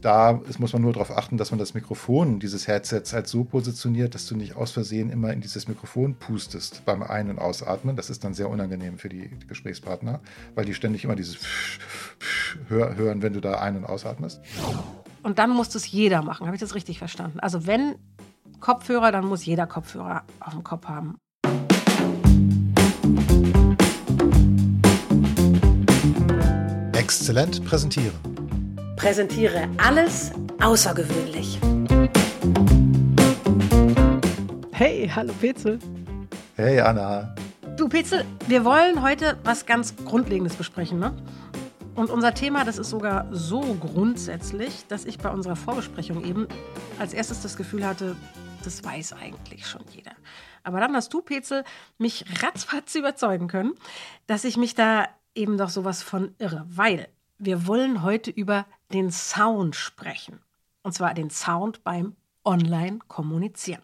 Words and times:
da 0.00 0.40
muss 0.58 0.72
man 0.72 0.82
nur 0.82 0.92
darauf 0.92 1.16
achten, 1.16 1.36
dass 1.36 1.50
man 1.50 1.58
das 1.58 1.74
Mikrofon 1.74 2.40
dieses 2.40 2.66
Headsets 2.66 3.12
halt 3.12 3.28
so 3.28 3.44
positioniert, 3.44 4.14
dass 4.14 4.26
du 4.26 4.34
nicht 4.34 4.56
aus 4.56 4.70
Versehen 4.70 5.10
immer 5.10 5.32
in 5.32 5.40
dieses 5.40 5.68
Mikrofon 5.68 6.14
pustest 6.14 6.84
beim 6.84 7.02
Ein- 7.02 7.30
und 7.30 7.38
Ausatmen. 7.38 7.96
Das 7.96 8.08
ist 8.08 8.24
dann 8.24 8.32
sehr 8.32 8.48
unangenehm 8.48 8.98
für 8.98 9.08
die, 9.08 9.28
die 9.28 9.46
Gesprächspartner, 9.46 10.20
weil 10.54 10.64
die 10.64 10.74
ständig 10.74 11.04
immer 11.04 11.16
dieses 11.16 11.38
hören, 12.68 13.22
wenn 13.22 13.32
du 13.32 13.40
da 13.40 13.60
ein- 13.60 13.76
und 13.76 13.84
ausatmest. 13.84 14.40
Und 15.22 15.38
dann 15.38 15.50
muss 15.50 15.68
das 15.68 15.90
jeder 15.90 16.22
machen. 16.22 16.46
Habe 16.46 16.56
ich 16.56 16.60
das 16.60 16.74
richtig 16.74 16.98
verstanden? 16.98 17.38
Also 17.40 17.66
wenn 17.66 17.96
Kopfhörer, 18.60 19.12
dann 19.12 19.26
muss 19.26 19.44
jeder 19.44 19.66
Kopfhörer 19.66 20.22
auf 20.40 20.52
dem 20.52 20.64
Kopf 20.64 20.86
haben. 20.86 21.16
Exzellent 26.94 27.64
präsentieren. 27.64 28.29
Präsentiere 29.00 29.66
alles 29.78 30.30
außergewöhnlich. 30.60 31.58
Hey, 34.72 35.10
hallo 35.14 35.32
Petzel. 35.40 35.78
Hey 36.54 36.78
Anna. 36.80 37.34
Du 37.78 37.88
Petzel, 37.88 38.26
wir 38.46 38.62
wollen 38.66 39.02
heute 39.02 39.38
was 39.42 39.64
ganz 39.64 39.96
Grundlegendes 40.04 40.54
besprechen, 40.54 40.98
ne? 40.98 41.16
Und 41.94 42.10
unser 42.10 42.34
Thema, 42.34 42.66
das 42.66 42.76
ist 42.76 42.90
sogar 42.90 43.26
so 43.30 43.62
grundsätzlich, 43.80 44.86
dass 44.88 45.06
ich 45.06 45.16
bei 45.16 45.30
unserer 45.30 45.56
Vorbesprechung 45.56 46.22
eben 46.22 46.46
als 46.98 47.14
erstes 47.14 47.40
das 47.40 47.56
Gefühl 47.56 47.86
hatte, 47.86 48.16
das 48.64 48.84
weiß 48.84 49.14
eigentlich 49.14 49.66
schon 49.66 49.86
jeder. 49.92 50.12
Aber 50.62 50.78
dann 50.78 50.94
hast 50.94 51.14
du, 51.14 51.22
Petzel, 51.22 51.64
mich 51.96 52.26
ratzfatz 52.42 52.94
überzeugen 52.96 53.48
können, 53.48 53.72
dass 54.26 54.44
ich 54.44 54.58
mich 54.58 54.74
da 54.74 55.08
eben 55.34 55.56
doch 55.56 55.70
sowas 55.70 56.02
von 56.02 56.34
irre. 56.38 56.66
Weil 56.68 57.08
wir 57.38 57.66
wollen 57.66 58.02
heute 58.02 58.30
über 58.30 58.66
den 58.92 59.10
Sound 59.10 59.76
sprechen. 59.76 60.40
Und 60.82 60.92
zwar 60.92 61.14
den 61.14 61.30
Sound 61.30 61.84
beim 61.84 62.16
Online-Kommunizieren. 62.44 63.82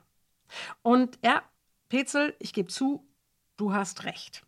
Und 0.82 1.18
ja, 1.22 1.42
Petzel, 1.88 2.34
ich 2.38 2.52
gebe 2.52 2.68
zu, 2.68 3.06
du 3.56 3.72
hast 3.72 4.04
recht. 4.04 4.44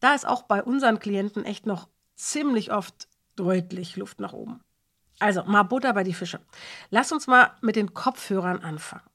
Da 0.00 0.14
ist 0.14 0.26
auch 0.26 0.42
bei 0.42 0.62
unseren 0.62 0.98
Klienten 0.98 1.44
echt 1.44 1.66
noch 1.66 1.88
ziemlich 2.14 2.72
oft 2.72 3.08
deutlich 3.36 3.96
Luft 3.96 4.20
nach 4.20 4.32
oben. 4.32 4.60
Also 5.18 5.44
mal 5.44 5.62
Butter 5.62 5.92
bei 5.92 6.04
die 6.04 6.14
Fische. 6.14 6.40
Lass 6.90 7.12
uns 7.12 7.26
mal 7.26 7.52
mit 7.60 7.76
den 7.76 7.94
Kopfhörern 7.94 8.60
anfangen. 8.60 9.08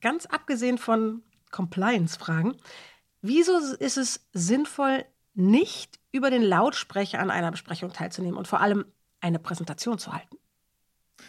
Ganz 0.00 0.26
abgesehen 0.26 0.78
von 0.78 1.22
Compliance-Fragen, 1.50 2.56
wieso 3.22 3.56
ist 3.56 3.96
es 3.96 4.26
sinnvoll, 4.32 5.04
nicht 5.34 5.98
über 6.12 6.30
den 6.30 6.42
Lautsprecher 6.42 7.18
an 7.18 7.30
einer 7.30 7.50
Besprechung 7.50 7.92
teilzunehmen 7.92 8.36
und 8.36 8.48
vor 8.48 8.60
allem 8.60 8.84
eine 9.20 9.38
Präsentation 9.38 9.98
zu 9.98 10.12
halten? 10.12 10.36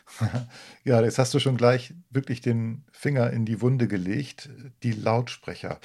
Ja, 0.83 1.02
jetzt 1.02 1.19
hast 1.19 1.33
du 1.33 1.39
schon 1.39 1.57
gleich 1.57 1.94
wirklich 2.09 2.41
den 2.41 2.85
Finger 2.91 3.31
in 3.31 3.45
die 3.45 3.61
Wunde 3.61 3.88
gelegt, 3.88 4.49
die 4.83 4.91
Lautsprecher. 4.94 5.79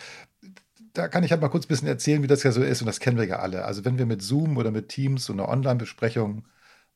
Da 0.94 1.09
kann 1.09 1.25
ich 1.25 1.31
halt 1.31 1.41
mal 1.41 1.48
kurz 1.48 1.64
ein 1.64 1.69
bisschen 1.69 1.89
erzählen, 1.89 2.22
wie 2.22 2.27
das 2.27 2.42
ja 2.42 2.53
so 2.53 2.62
ist 2.62 2.83
und 2.83 2.86
das 2.86 3.00
kennen 3.00 3.19
wir 3.19 3.27
ja 3.27 3.39
alle. 3.39 3.64
Also 3.64 3.84
wenn 3.84 3.98
wir 3.98 4.06
mit 4.06 4.22
Zoom 4.22 4.56
oder 4.56 4.70
mit 4.70 4.89
Teams 4.89 5.25
so 5.25 5.33
eine 5.33 5.48
Online-Besprechung 5.48 6.47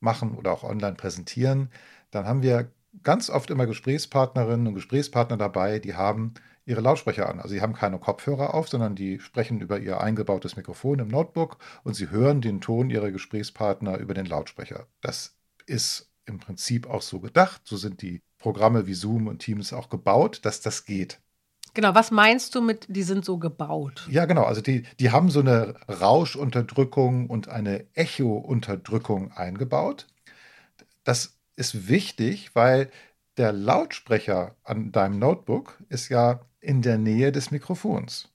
machen 0.01 0.35
oder 0.35 0.53
auch 0.53 0.65
online 0.65 0.97
präsentieren, 0.97 1.71
dann 2.11 2.27
haben 2.27 2.43
wir 2.43 2.71
ganz 3.03 3.31
oft 3.31 3.51
immer 3.51 3.67
Gesprächspartnerinnen 3.67 4.67
und 4.67 4.75
Gesprächspartner 4.75 5.37
dabei, 5.37 5.79
die 5.79 5.95
haben 5.95 6.35
ihre 6.67 6.81
Lautsprecher 6.81 7.29
an. 7.29 7.39
Also 7.39 7.55
sie 7.55 7.63
haben 7.63 7.73
keine 7.73 7.99
Kopfhörer 7.99 8.53
auf, 8.53 8.69
sondern 8.69 8.97
die 8.97 9.21
sprechen 9.21 9.61
über 9.61 9.79
ihr 9.79 10.01
eingebautes 10.01 10.57
Mikrofon 10.57 10.99
im 10.99 11.09
Notebook 11.09 11.59
und 11.85 11.95
sie 11.95 12.11
hören 12.11 12.41
den 12.41 12.61
Ton 12.61 12.91
ihrer 12.91 13.13
Gesprächspartner 13.13 13.99
über 13.99 14.13
den 14.13 14.27
Lautsprecher. 14.27 14.87
Das 15.01 15.37
ist 15.67 16.11
im 16.27 16.41
Prinzip 16.41 16.89
auch 16.89 17.03
so 17.03 17.21
gedacht. 17.21 17.63
So 17.65 17.77
sind 17.77 18.03
die 18.03 18.21
Programme 18.39 18.87
wie 18.87 18.95
Zoom 18.95 19.29
und 19.29 19.39
Teams 19.39 19.73
auch 19.73 19.89
gebaut, 19.89 20.41
dass 20.43 20.61
das 20.61 20.85
geht. 20.85 21.21
Genau, 21.73 21.95
was 21.95 22.11
meinst 22.11 22.55
du 22.55 22.63
mit, 22.63 22.87
die 22.89 23.03
sind 23.03 23.25
so 23.25 23.39
gebaut? 23.39 24.09
Ja, 24.11 24.25
genau. 24.25 24.45
Also 24.45 24.61
die, 24.61 24.85
die 24.99 25.11
haben 25.11 25.31
so 25.31 25.41
eine 25.41 25.75
Rauschunterdrückung 25.89 27.29
und 27.29 27.49
eine 27.49 27.87
Echo-Unterdrückung 27.95 29.31
eingebaut. 29.33 30.07
Das 31.05 31.37
ist 31.55 31.89
wichtig, 31.89 32.55
weil 32.55 32.91
der 33.37 33.53
Lautsprecher 33.53 34.57
an 34.65 34.91
deinem 34.91 35.19
Notebook 35.19 35.79
ist 35.89 36.09
ja 36.09 36.41
in 36.67 36.83
der 36.83 36.99
Nähe 36.99 37.31
des 37.31 37.53
Mikrofons. 37.53 38.29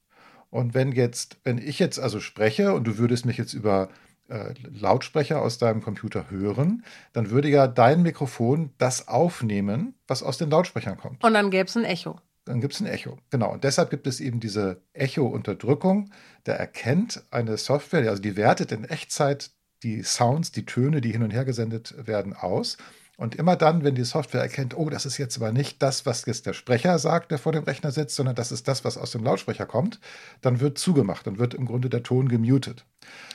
Und 0.50 0.74
wenn 0.74 0.94
jetzt, 0.94 1.38
wenn 1.44 1.58
ich 1.58 1.80
jetzt 1.80 2.00
also 2.00 2.22
spreche 2.22 2.74
und 2.74 2.86
du 2.86 2.98
würdest 2.98 3.26
mich 3.26 3.38
jetzt 3.38 3.54
über 3.54 3.90
äh, 4.30 4.54
Lautsprecher 4.64 5.42
aus 5.42 5.58
deinem 5.58 5.82
Computer 5.82 6.30
hören, 6.30 6.86
dann 7.12 7.30
würde 7.30 7.50
ja 7.50 7.68
dein 7.68 8.02
Mikrofon 8.02 8.72
das 8.78 9.10
aufnehmen, 9.10 9.96
was 10.08 10.24
aus 10.24 10.38
den 10.38 10.50
Lautsprechern 10.50 10.98
kommt. 10.98 11.22
Und 11.24 11.34
dann 11.34 11.52
gäbe 11.52 11.66
es 11.66 11.76
ein 11.76 11.84
Echo. 11.84 12.20
Dann 12.46 12.62
gibt 12.62 12.74
es 12.74 12.80
ein 12.80 12.88
Echo. 12.88 13.18
Genau. 13.30 13.52
Und 13.52 13.66
deshalb 13.66 13.90
gibt 13.90 14.08
es 14.08 14.22
eben 14.22 14.40
diese 14.40 14.82
Echo-Unterdrückung. 14.94 16.10
Da 16.46 16.54
erkennt 16.54 17.24
eine 17.32 17.58
Software, 17.58 18.10
also 18.10 18.22
die 18.22 18.38
wertet 18.38 18.72
in 18.72 18.86
Echtzeit 18.86 19.52
die 19.84 20.04
Sounds, 20.04 20.52
die 20.52 20.66
Töne, 20.66 21.02
die 21.02 21.12
hin 21.12 21.24
und 21.24 21.32
her 21.32 21.44
gesendet 21.44 21.96
werden, 22.08 22.34
aus 22.34 22.78
und 23.22 23.36
immer 23.36 23.56
dann, 23.56 23.84
wenn 23.84 23.94
die 23.94 24.04
Software 24.04 24.42
erkennt, 24.42 24.76
oh, 24.76 24.90
das 24.90 25.06
ist 25.06 25.20
jetzt 25.20 25.38
aber 25.38 25.52
nicht 25.52 25.80
das, 25.84 26.08
was 26.08 26.26
jetzt 26.26 26.48
der 26.48 26.54
Sprecher 26.54 26.98
sagt, 26.98 27.30
der 27.30 27.38
vor 27.38 27.52
dem 27.52 27.66
Rechner 27.66 27.92
sitzt, 27.92 28.16
sondern 28.16 28.34
das 28.34 28.52
ist 28.52 28.68
das, 28.68 28.84
was 28.84 28.98
aus 28.98 29.12
dem 29.12 29.24
Lautsprecher 29.24 29.68
kommt, 29.68 30.00
dann 30.42 30.60
wird 30.60 30.80
zugemacht, 30.80 31.28
dann 31.28 31.38
wird 31.38 31.54
im 31.54 31.68
Grunde 31.68 31.88
der 31.88 32.02
Ton 32.02 32.30
gemutet. 32.30 32.84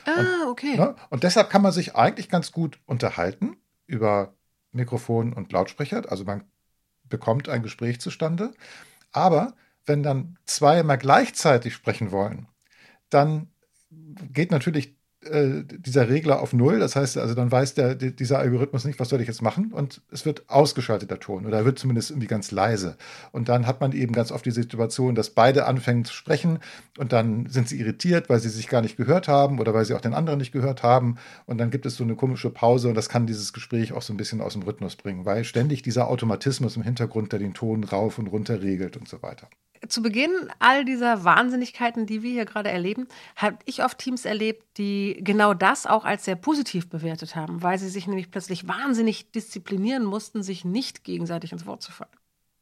Ah, 0.04 0.18
und, 0.18 0.50
okay. 0.50 0.76
Ne, 0.76 0.96
und 1.10 1.22
deshalb 1.22 1.50
kann 1.50 1.62
man 1.62 1.70
sich 1.70 1.94
eigentlich 1.94 2.28
ganz 2.28 2.50
gut 2.50 2.80
unterhalten 2.86 3.58
über 3.86 4.34
Mikrofon 4.72 5.32
und 5.32 5.52
Lautsprecher. 5.52 6.02
Also 6.10 6.24
man 6.24 6.42
bekommt 7.04 7.48
ein 7.48 7.62
Gespräch 7.62 8.00
zustande. 8.00 8.54
Aber 9.12 9.54
wenn 9.84 10.02
dann 10.02 10.36
zwei 10.46 10.80
immer 10.80 10.96
gleichzeitig 10.96 11.74
sprechen 11.74 12.10
wollen, 12.10 12.48
dann 13.08 13.50
geht 14.32 14.50
natürlich 14.50 14.95
äh, 15.30 15.64
dieser 15.64 16.08
Regler 16.08 16.40
auf 16.40 16.52
Null. 16.52 16.78
Das 16.78 16.96
heißt, 16.96 17.18
also 17.18 17.34
dann 17.34 17.50
weiß 17.50 17.74
der, 17.74 17.94
dieser 17.94 18.38
Algorithmus 18.38 18.84
nicht, 18.84 18.98
was 19.00 19.08
soll 19.08 19.20
ich 19.20 19.28
jetzt 19.28 19.42
machen 19.42 19.72
und 19.72 20.00
es 20.10 20.24
wird 20.24 20.48
ausgeschaltet, 20.48 21.10
der 21.10 21.20
Ton, 21.20 21.46
oder 21.46 21.58
er 21.58 21.64
wird 21.64 21.78
zumindest 21.78 22.10
irgendwie 22.10 22.26
ganz 22.26 22.50
leise. 22.50 22.96
Und 23.32 23.48
dann 23.48 23.66
hat 23.66 23.80
man 23.80 23.92
eben 23.92 24.12
ganz 24.12 24.32
oft 24.32 24.44
die 24.44 24.50
Situation, 24.50 25.14
dass 25.14 25.30
beide 25.30 25.66
anfangen 25.66 26.04
zu 26.04 26.14
sprechen 26.14 26.58
und 26.98 27.12
dann 27.12 27.46
sind 27.46 27.68
sie 27.68 27.80
irritiert, 27.80 28.28
weil 28.28 28.40
sie 28.40 28.48
sich 28.48 28.68
gar 28.68 28.82
nicht 28.82 28.96
gehört 28.96 29.28
haben 29.28 29.58
oder 29.58 29.74
weil 29.74 29.84
sie 29.84 29.94
auch 29.94 30.00
den 30.00 30.14
anderen 30.14 30.38
nicht 30.38 30.52
gehört 30.52 30.82
haben. 30.82 31.16
Und 31.46 31.58
dann 31.58 31.70
gibt 31.70 31.86
es 31.86 31.96
so 31.96 32.04
eine 32.04 32.14
komische 32.14 32.50
Pause 32.50 32.88
und 32.88 32.94
das 32.94 33.08
kann 33.08 33.26
dieses 33.26 33.52
Gespräch 33.52 33.92
auch 33.92 34.02
so 34.02 34.12
ein 34.12 34.16
bisschen 34.16 34.40
aus 34.40 34.54
dem 34.54 34.62
Rhythmus 34.62 34.96
bringen, 34.96 35.24
weil 35.24 35.44
ständig 35.44 35.82
dieser 35.82 36.08
Automatismus 36.08 36.76
im 36.76 36.82
Hintergrund, 36.82 37.32
der 37.32 37.38
den 37.38 37.54
Ton 37.54 37.84
rauf 37.84 38.18
und 38.18 38.28
runter 38.28 38.62
regelt 38.62 38.96
und 38.96 39.08
so 39.08 39.22
weiter 39.22 39.48
zu 39.88 40.02
Beginn 40.02 40.30
all 40.58 40.84
dieser 40.84 41.24
Wahnsinnigkeiten, 41.24 42.06
die 42.06 42.22
wir 42.22 42.30
hier 42.30 42.44
gerade 42.44 42.70
erleben, 42.70 43.06
habe 43.36 43.58
ich 43.64 43.84
oft 43.84 43.98
Teams 43.98 44.24
erlebt, 44.24 44.64
die 44.78 45.18
genau 45.20 45.54
das 45.54 45.86
auch 45.86 46.04
als 46.04 46.24
sehr 46.24 46.36
positiv 46.36 46.88
bewertet 46.88 47.36
haben, 47.36 47.62
weil 47.62 47.78
sie 47.78 47.88
sich 47.88 48.06
nämlich 48.06 48.30
plötzlich 48.30 48.68
wahnsinnig 48.68 49.32
disziplinieren 49.32 50.04
mussten, 50.04 50.42
sich 50.42 50.64
nicht 50.64 51.04
gegenseitig 51.04 51.52
ins 51.52 51.66
Wort 51.66 51.82
zu 51.82 51.92
fallen. 51.92 52.10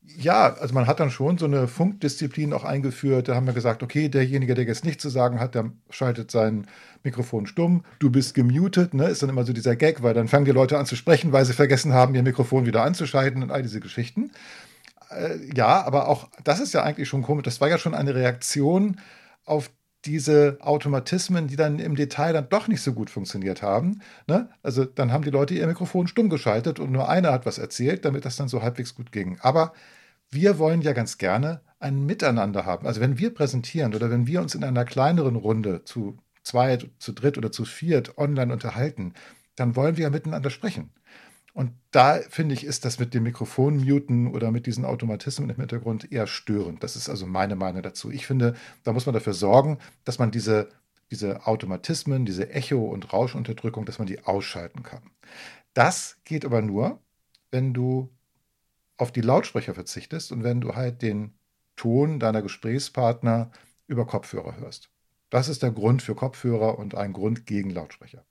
Ja, 0.06 0.52
also 0.54 0.74
man 0.74 0.86
hat 0.86 1.00
dann 1.00 1.10
schon 1.10 1.38
so 1.38 1.46
eine 1.46 1.66
Funkdisziplin 1.66 2.52
auch 2.52 2.64
eingeführt. 2.64 3.28
Da 3.28 3.34
haben 3.34 3.46
wir 3.46 3.54
gesagt, 3.54 3.82
okay, 3.82 4.10
derjenige, 4.10 4.54
der 4.54 4.66
jetzt 4.66 4.84
nichts 4.84 5.02
zu 5.02 5.08
sagen 5.08 5.40
hat, 5.40 5.54
der 5.54 5.72
schaltet 5.88 6.30
sein 6.30 6.66
Mikrofon 7.02 7.46
stumm. 7.46 7.84
Du 8.00 8.10
bist 8.10 8.34
gemutet, 8.34 8.92
ne? 8.92 9.08
Ist 9.08 9.22
dann 9.22 9.30
immer 9.30 9.46
so 9.46 9.54
dieser 9.54 9.76
Gag, 9.76 10.02
weil 10.02 10.12
dann 10.12 10.28
fangen 10.28 10.44
die 10.44 10.50
Leute 10.50 10.78
an 10.78 10.84
zu 10.84 10.94
sprechen, 10.94 11.32
weil 11.32 11.46
sie 11.46 11.54
vergessen 11.54 11.94
haben, 11.94 12.14
ihr 12.14 12.22
Mikrofon 12.22 12.66
wieder 12.66 12.82
anzuschalten 12.84 13.42
und 13.42 13.50
all 13.50 13.62
diese 13.62 13.80
Geschichten 13.80 14.30
äh, 15.14 15.38
ja, 15.54 15.82
aber 15.82 16.08
auch 16.08 16.28
das 16.44 16.60
ist 16.60 16.74
ja 16.74 16.82
eigentlich 16.82 17.08
schon 17.08 17.22
komisch. 17.22 17.44
Das 17.44 17.60
war 17.60 17.68
ja 17.68 17.78
schon 17.78 17.94
eine 17.94 18.14
Reaktion 18.14 19.00
auf 19.44 19.70
diese 20.04 20.58
Automatismen, 20.60 21.48
die 21.48 21.56
dann 21.56 21.78
im 21.78 21.96
Detail 21.96 22.32
dann 22.32 22.48
doch 22.48 22.68
nicht 22.68 22.82
so 22.82 22.92
gut 22.92 23.10
funktioniert 23.10 23.62
haben. 23.62 24.00
Ne? 24.26 24.50
Also 24.62 24.84
dann 24.84 25.12
haben 25.12 25.24
die 25.24 25.30
Leute 25.30 25.54
ihr 25.54 25.66
Mikrofon 25.66 26.06
stumm 26.06 26.28
geschaltet 26.28 26.78
und 26.78 26.92
nur 26.92 27.08
einer 27.08 27.32
hat 27.32 27.46
was 27.46 27.58
erzählt, 27.58 28.04
damit 28.04 28.24
das 28.24 28.36
dann 28.36 28.48
so 28.48 28.62
halbwegs 28.62 28.94
gut 28.94 29.12
ging. 29.12 29.38
Aber 29.40 29.72
wir 30.30 30.58
wollen 30.58 30.82
ja 30.82 30.92
ganz 30.92 31.18
gerne 31.18 31.62
ein 31.78 32.04
Miteinander 32.04 32.66
haben. 32.66 32.86
Also 32.86 33.00
wenn 33.00 33.18
wir 33.18 33.32
präsentieren 33.32 33.94
oder 33.94 34.10
wenn 34.10 34.26
wir 34.26 34.40
uns 34.40 34.54
in 34.54 34.64
einer 34.64 34.84
kleineren 34.84 35.36
Runde 35.36 35.84
zu 35.84 36.18
zweit, 36.42 36.90
zu 36.98 37.12
dritt 37.12 37.38
oder 37.38 37.52
zu 37.52 37.64
viert 37.64 38.18
online 38.18 38.52
unterhalten, 38.52 39.14
dann 39.56 39.76
wollen 39.76 39.96
wir 39.96 40.04
ja 40.04 40.10
miteinander 40.10 40.50
sprechen. 40.50 40.90
Und 41.54 41.72
da 41.92 42.18
finde 42.28 42.54
ich, 42.54 42.64
ist 42.64 42.84
das 42.84 42.98
mit 42.98 43.14
dem 43.14 43.22
Mikrofon 43.22 43.76
muten 43.76 44.26
oder 44.26 44.50
mit 44.50 44.66
diesen 44.66 44.84
Automatismen 44.84 45.48
im 45.48 45.56
Hintergrund 45.56 46.10
eher 46.10 46.26
störend. 46.26 46.82
Das 46.82 46.96
ist 46.96 47.08
also 47.08 47.26
meine 47.26 47.54
Meinung 47.54 47.80
dazu. 47.80 48.10
Ich 48.10 48.26
finde, 48.26 48.54
da 48.82 48.92
muss 48.92 49.06
man 49.06 49.14
dafür 49.14 49.34
sorgen, 49.34 49.78
dass 50.04 50.18
man 50.18 50.32
diese, 50.32 50.68
diese 51.12 51.46
Automatismen, 51.46 52.26
diese 52.26 52.50
Echo- 52.50 52.90
und 52.90 53.12
Rauschunterdrückung, 53.12 53.84
dass 53.84 54.00
man 54.00 54.08
die 54.08 54.24
ausschalten 54.24 54.82
kann. 54.82 55.02
Das 55.74 56.18
geht 56.24 56.44
aber 56.44 56.60
nur, 56.60 56.98
wenn 57.52 57.72
du 57.72 58.10
auf 58.96 59.12
die 59.12 59.20
Lautsprecher 59.20 59.74
verzichtest 59.74 60.32
und 60.32 60.42
wenn 60.42 60.60
du 60.60 60.74
halt 60.74 61.02
den 61.02 61.34
Ton 61.76 62.18
deiner 62.18 62.42
Gesprächspartner 62.42 63.52
über 63.86 64.06
Kopfhörer 64.06 64.56
hörst. 64.56 64.90
Das 65.30 65.48
ist 65.48 65.62
der 65.62 65.70
Grund 65.70 66.02
für 66.02 66.16
Kopfhörer 66.16 66.78
und 66.78 66.96
ein 66.96 67.12
Grund 67.12 67.46
gegen 67.46 67.70
Lautsprecher. 67.70 68.24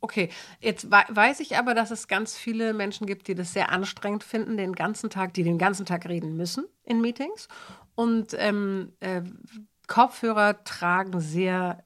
Okay, 0.00 0.30
jetzt 0.60 0.90
weiß 0.90 1.40
ich 1.40 1.56
aber, 1.56 1.74
dass 1.74 1.90
es 1.90 2.06
ganz 2.06 2.36
viele 2.36 2.72
Menschen 2.72 3.06
gibt, 3.06 3.26
die 3.26 3.34
das 3.34 3.52
sehr 3.52 3.70
anstrengend 3.70 4.22
finden, 4.22 4.56
den 4.56 4.74
ganzen 4.74 5.10
Tag, 5.10 5.34
die 5.34 5.42
den 5.42 5.58
ganzen 5.58 5.86
Tag 5.86 6.08
reden 6.08 6.36
müssen 6.36 6.66
in 6.84 7.00
Meetings. 7.00 7.48
Und 7.96 8.34
ähm, 8.38 8.92
äh, 9.00 9.22
Kopfhörer 9.88 10.62
tragen 10.62 11.18
sehr 11.20 11.84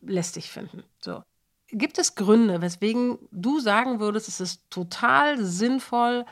lästig 0.00 0.50
finden. 0.50 0.82
So. 1.00 1.22
Gibt 1.68 1.98
es 1.98 2.16
Gründe, 2.16 2.60
weswegen 2.60 3.18
du 3.30 3.60
sagen 3.60 4.00
würdest, 4.00 4.26
es 4.26 4.40
ist 4.40 4.68
total 4.70 5.44
sinnvoll, 5.44 6.24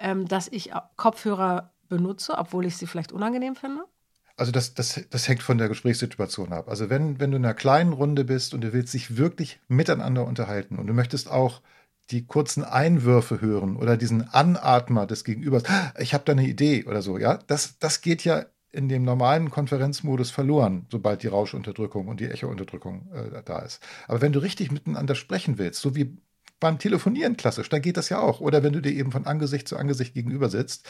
ähm, 0.00 0.26
dass 0.26 0.48
ich 0.48 0.72
Kopfhörer 0.96 1.72
benutze, 1.88 2.36
obwohl 2.36 2.66
ich 2.66 2.76
sie 2.76 2.88
vielleicht 2.88 3.12
unangenehm 3.12 3.54
finde? 3.54 3.84
Also 4.40 4.52
das, 4.52 4.72
das, 4.72 4.98
das 5.10 5.28
hängt 5.28 5.42
von 5.42 5.58
der 5.58 5.68
Gesprächssituation 5.68 6.54
ab. 6.54 6.70
Also 6.70 6.88
wenn, 6.88 7.20
wenn 7.20 7.30
du 7.30 7.36
in 7.36 7.44
einer 7.44 7.52
kleinen 7.52 7.92
Runde 7.92 8.24
bist 8.24 8.54
und 8.54 8.62
du 8.62 8.72
willst 8.72 8.94
dich 8.94 9.18
wirklich 9.18 9.60
miteinander 9.68 10.24
unterhalten 10.24 10.78
und 10.78 10.86
du 10.86 10.94
möchtest 10.94 11.30
auch 11.30 11.60
die 12.10 12.24
kurzen 12.24 12.64
Einwürfe 12.64 13.42
hören 13.42 13.76
oder 13.76 13.98
diesen 13.98 14.22
Anatmer 14.22 15.06
des 15.06 15.24
Gegenübers, 15.24 15.64
ich 15.98 16.14
habe 16.14 16.24
da 16.24 16.32
eine 16.32 16.46
Idee 16.46 16.86
oder 16.86 17.02
so, 17.02 17.18
ja, 17.18 17.38
das, 17.48 17.78
das 17.80 18.00
geht 18.00 18.24
ja 18.24 18.46
in 18.72 18.88
dem 18.88 19.02
normalen 19.02 19.50
Konferenzmodus 19.50 20.30
verloren, 20.30 20.86
sobald 20.90 21.22
die 21.22 21.28
Rauschunterdrückung 21.28 22.08
und 22.08 22.20
die 22.20 22.30
Echounterdrückung 22.30 23.10
äh, 23.12 23.42
da 23.44 23.58
ist. 23.58 23.82
Aber 24.08 24.22
wenn 24.22 24.32
du 24.32 24.38
richtig 24.38 24.72
miteinander 24.72 25.16
sprechen 25.16 25.58
willst, 25.58 25.82
so 25.82 25.94
wie 25.94 26.16
beim 26.60 26.78
Telefonieren 26.78 27.36
klassisch, 27.36 27.68
da 27.68 27.78
geht 27.78 27.96
das 27.96 28.10
ja 28.10 28.18
auch. 28.20 28.40
Oder 28.40 28.62
wenn 28.62 28.72
du 28.72 28.80
dir 28.80 28.92
eben 28.92 29.10
von 29.10 29.26
Angesicht 29.26 29.66
zu 29.66 29.76
Angesicht 29.76 30.14
gegenüber 30.14 30.48
sitzt, 30.48 30.86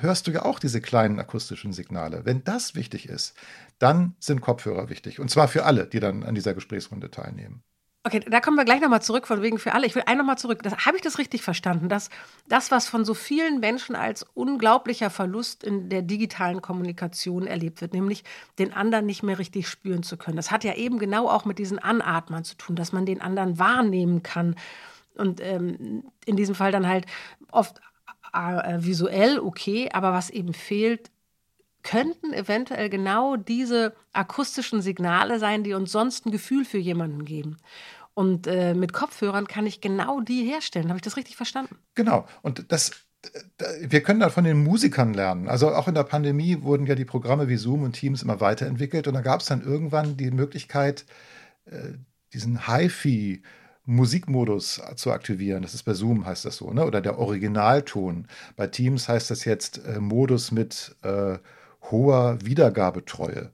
hörst 0.00 0.26
du 0.26 0.32
ja 0.32 0.44
auch 0.44 0.58
diese 0.58 0.80
kleinen 0.80 1.18
akustischen 1.20 1.72
Signale. 1.72 2.22
Wenn 2.24 2.44
das 2.44 2.74
wichtig 2.74 3.08
ist, 3.08 3.34
dann 3.78 4.16
sind 4.18 4.40
Kopfhörer 4.40 4.90
wichtig. 4.90 5.20
Und 5.20 5.30
zwar 5.30 5.48
für 5.48 5.64
alle, 5.64 5.86
die 5.86 6.00
dann 6.00 6.24
an 6.24 6.34
dieser 6.34 6.54
Gesprächsrunde 6.54 7.10
teilnehmen. 7.10 7.62
Okay, 8.06 8.20
da 8.20 8.40
kommen 8.40 8.58
wir 8.58 8.66
gleich 8.66 8.82
nochmal 8.82 9.00
zurück, 9.00 9.26
von 9.26 9.40
wegen 9.40 9.58
für 9.58 9.72
alle. 9.72 9.86
Ich 9.86 9.94
will 9.94 10.02
ein 10.04 10.18
nochmal 10.18 10.36
zurück. 10.36 10.60
Habe 10.84 10.96
ich 10.96 11.02
das 11.02 11.16
richtig 11.16 11.40
verstanden? 11.42 11.88
Dass 11.88 12.10
das, 12.46 12.70
was 12.70 12.86
von 12.86 13.06
so 13.06 13.14
vielen 13.14 13.60
Menschen 13.60 13.96
als 13.96 14.24
unglaublicher 14.34 15.08
Verlust 15.08 15.64
in 15.64 15.88
der 15.88 16.02
digitalen 16.02 16.60
Kommunikation 16.60 17.46
erlebt 17.46 17.80
wird, 17.80 17.94
nämlich 17.94 18.22
den 18.58 18.74
anderen 18.74 19.06
nicht 19.06 19.22
mehr 19.22 19.38
richtig 19.38 19.68
spüren 19.68 20.02
zu 20.02 20.18
können. 20.18 20.36
Das 20.36 20.50
hat 20.50 20.64
ja 20.64 20.74
eben 20.74 20.98
genau 20.98 21.30
auch 21.30 21.46
mit 21.46 21.58
diesen 21.58 21.78
Anatmern 21.78 22.44
zu 22.44 22.56
tun, 22.56 22.76
dass 22.76 22.92
man 22.92 23.06
den 23.06 23.22
anderen 23.22 23.58
wahrnehmen 23.58 24.22
kann. 24.22 24.54
Und 25.16 25.40
ähm, 25.40 26.04
in 26.26 26.36
diesem 26.36 26.54
Fall 26.54 26.72
dann 26.72 26.88
halt 26.88 27.06
oft 27.50 27.80
äh, 28.32 28.78
visuell 28.80 29.38
okay, 29.38 29.88
aber 29.92 30.12
was 30.12 30.30
eben 30.30 30.54
fehlt, 30.54 31.10
könnten 31.82 32.32
eventuell 32.32 32.88
genau 32.88 33.36
diese 33.36 33.94
akustischen 34.12 34.82
Signale 34.82 35.38
sein, 35.38 35.62
die 35.62 35.74
uns 35.74 35.92
sonst 35.92 36.26
ein 36.26 36.32
Gefühl 36.32 36.64
für 36.64 36.78
jemanden 36.78 37.24
geben. 37.24 37.58
Und 38.14 38.46
äh, 38.46 38.74
mit 38.74 38.92
Kopfhörern 38.92 39.46
kann 39.46 39.66
ich 39.66 39.80
genau 39.80 40.20
die 40.20 40.44
herstellen. 40.44 40.88
Habe 40.88 40.98
ich 40.98 41.02
das 41.02 41.16
richtig 41.16 41.36
verstanden? 41.36 41.76
Genau. 41.94 42.26
Und 42.42 42.72
das, 42.72 42.92
wir 43.80 44.02
können 44.02 44.20
da 44.20 44.30
von 44.30 44.44
den 44.44 44.62
Musikern 44.62 45.14
lernen. 45.14 45.48
Also 45.48 45.70
auch 45.70 45.88
in 45.88 45.94
der 45.94 46.04
Pandemie 46.04 46.62
wurden 46.62 46.86
ja 46.86 46.94
die 46.94 47.04
Programme 47.04 47.48
wie 47.48 47.56
Zoom 47.56 47.82
und 47.82 47.92
Teams 47.92 48.22
immer 48.22 48.40
weiterentwickelt. 48.40 49.06
Und 49.06 49.14
da 49.14 49.20
gab 49.20 49.40
es 49.40 49.46
dann 49.46 49.62
irgendwann 49.62 50.16
die 50.16 50.30
Möglichkeit, 50.30 51.04
äh, 51.66 51.94
diesen 52.32 52.66
HiFi 52.66 53.42
Musikmodus 53.86 54.80
zu 54.96 55.12
aktivieren. 55.12 55.62
Das 55.62 55.74
ist 55.74 55.82
bei 55.82 55.94
Zoom 55.94 56.24
heißt 56.26 56.44
das 56.44 56.56
so, 56.56 56.72
ne? 56.72 56.84
Oder 56.86 57.00
der 57.00 57.18
Originalton. 57.18 58.26
Bei 58.56 58.66
Teams 58.66 59.08
heißt 59.08 59.30
das 59.30 59.44
jetzt 59.44 59.84
äh, 59.86 60.00
Modus 60.00 60.52
mit 60.52 60.96
äh, 61.02 61.38
hoher 61.90 62.38
Wiedergabetreue. 62.42 63.50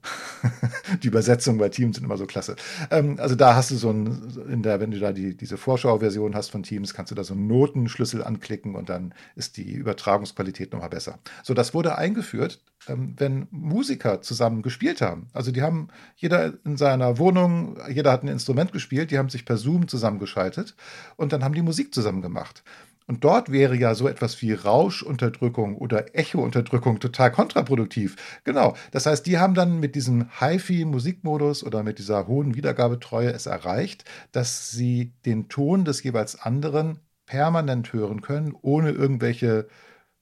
die 1.03 1.07
Übersetzungen 1.07 1.59
bei 1.59 1.69
Teams 1.69 1.95
sind 1.95 2.05
immer 2.05 2.17
so 2.17 2.25
klasse. 2.25 2.55
Ähm, 2.89 3.17
also 3.19 3.35
da 3.35 3.55
hast 3.55 3.71
du 3.71 3.75
so 3.75 3.89
ein, 3.89 4.33
in 4.49 4.63
der, 4.63 4.79
wenn 4.79 4.91
du 4.91 4.99
da 4.99 5.11
die, 5.11 5.35
diese 5.35 5.57
Vorschauversion 5.57 6.35
hast 6.35 6.49
von 6.49 6.63
Teams, 6.63 6.93
kannst 6.93 7.11
du 7.11 7.15
da 7.15 7.23
so 7.23 7.33
einen 7.33 7.47
Notenschlüssel 7.47 8.23
anklicken 8.23 8.75
und 8.75 8.89
dann 8.89 9.13
ist 9.35 9.57
die 9.57 9.73
Übertragungsqualität 9.73 10.71
nochmal 10.71 10.89
besser. 10.89 11.19
So, 11.43 11.53
das 11.53 11.73
wurde 11.73 11.97
eingeführt, 11.97 12.61
ähm, 12.87 13.15
wenn 13.17 13.47
Musiker 13.51 14.21
zusammen 14.21 14.61
gespielt 14.61 15.01
haben. 15.01 15.27
Also 15.33 15.51
die 15.51 15.61
haben 15.61 15.89
jeder 16.15 16.53
in 16.65 16.77
seiner 16.77 17.17
Wohnung, 17.17 17.77
jeder 17.89 18.11
hat 18.11 18.23
ein 18.23 18.27
Instrument 18.27 18.71
gespielt, 18.71 19.11
die 19.11 19.17
haben 19.17 19.29
sich 19.29 19.45
per 19.45 19.57
Zoom 19.57 19.87
zusammengeschaltet 19.87 20.75
und 21.17 21.33
dann 21.33 21.43
haben 21.43 21.53
die 21.53 21.61
Musik 21.61 21.93
zusammen 21.93 22.21
gemacht. 22.21 22.63
Und 23.07 23.23
dort 23.23 23.51
wäre 23.51 23.75
ja 23.75 23.95
so 23.95 24.07
etwas 24.07 24.41
wie 24.41 24.53
Rauschunterdrückung 24.53 25.75
oder 25.75 26.15
Echounterdrückung 26.15 26.99
total 26.99 27.31
kontraproduktiv. 27.31 28.15
Genau. 28.43 28.75
Das 28.91 29.05
heißt, 29.05 29.25
die 29.25 29.37
haben 29.37 29.53
dann 29.53 29.79
mit 29.79 29.95
diesem 29.95 30.29
HiFi-Musikmodus 30.39 31.63
oder 31.63 31.83
mit 31.83 31.99
dieser 31.99 32.27
hohen 32.27 32.55
Wiedergabetreue 32.55 33.31
es 33.31 33.47
erreicht, 33.47 34.05
dass 34.31 34.71
sie 34.71 35.13
den 35.25 35.49
Ton 35.49 35.83
des 35.83 36.03
jeweils 36.03 36.39
anderen 36.39 36.99
permanent 37.25 37.93
hören 37.93 38.21
können, 38.21 38.55
ohne 38.61 38.91
irgendwelche 38.91 39.67